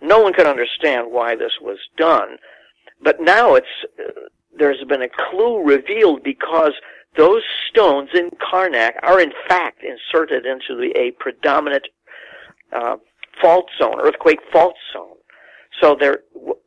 [0.00, 2.38] No one could understand why this was done,
[3.02, 3.66] but now it's
[3.98, 4.10] uh,
[4.56, 6.72] there's been a clue revealed because
[7.16, 11.86] those stones in Carnac are in fact inserted into the, a predominant
[12.72, 12.96] uh,
[13.40, 15.16] fault zone, earthquake fault zone.
[15.80, 16.20] So there,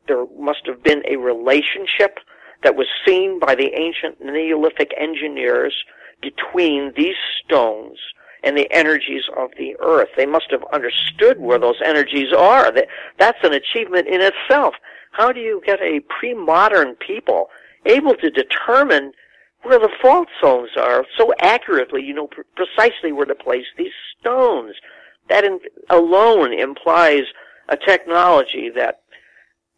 [0.08, 2.18] there must have been a relationship
[2.62, 5.74] that was seen by the ancient Neolithic engineers
[6.22, 7.98] between these stones
[8.42, 10.08] and the energies of the earth.
[10.16, 12.72] They must have understood where those energies are.
[13.18, 14.74] That's an achievement in itself.
[15.12, 17.48] How do you get a pre-modern people
[17.84, 19.12] able to determine
[19.62, 23.92] where the fault zones are so accurately, you know pr- precisely where to place these
[24.18, 24.74] stones?
[25.28, 25.60] That in,
[25.90, 27.22] alone implies
[27.68, 29.02] a technology that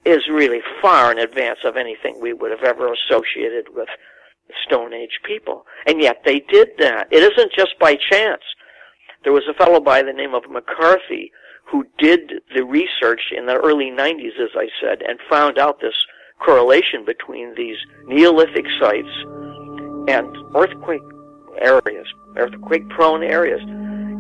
[0.07, 3.89] is really far in advance of anything we would have ever associated with
[4.67, 5.67] Stone Age people.
[5.87, 7.09] And yet they did that.
[7.11, 8.43] It isn't just by chance.
[9.23, 11.33] There was a fellow by the name of McCarthy
[11.65, 15.95] who did the research in the early 90s, as I said, and found out this
[16.39, 19.09] correlation between these Neolithic sites
[20.09, 21.03] and earthquake
[21.61, 23.61] areas, earthquake prone areas.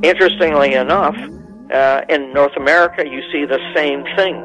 [0.02, 1.16] Interestingly enough,
[1.72, 4.40] uh, in North America, you see the same thing.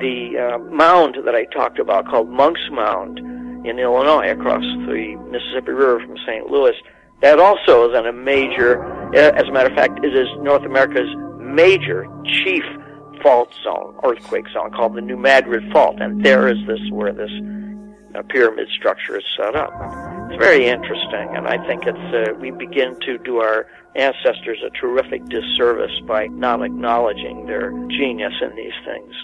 [0.00, 3.20] The uh, mound that I talked about, called Monk's Mound
[3.64, 6.46] in Illinois, across the Mississippi River from St.
[6.50, 6.74] Louis,
[7.20, 8.82] that also is in a major,
[9.14, 11.08] as a matter of fact, it is North America's
[11.38, 12.64] major chief
[13.22, 17.30] fault zone, earthquake zone, called the New Madrid Fault, and there is this where this
[18.14, 19.70] uh, pyramid structure is set up.
[20.30, 24.70] It's very interesting, and I think it's uh, we begin to do our ancestors a
[24.70, 29.14] terrific disservice by not acknowledging their genius in these things.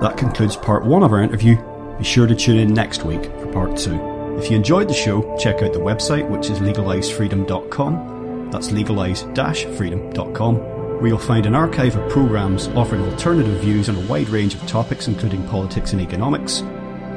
[0.00, 1.56] That concludes part one of our interview.
[1.98, 3.98] Be sure to tune in next week for part two.
[4.38, 8.50] If you enjoyed the show, check out the website, which is legalizefreedom.com.
[8.52, 14.28] That's legalize-freedom.com, where you'll find an archive of programs offering alternative views on a wide
[14.28, 16.62] range of topics, including politics and economics,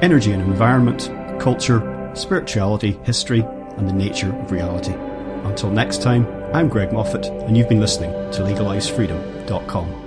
[0.02, 3.42] energy and environment, culture, spirituality, history,
[3.78, 4.94] and the nature of reality.
[5.48, 10.01] Until next time, I'm Greg Moffitt, and you've been listening to LegalizeFreedom.com.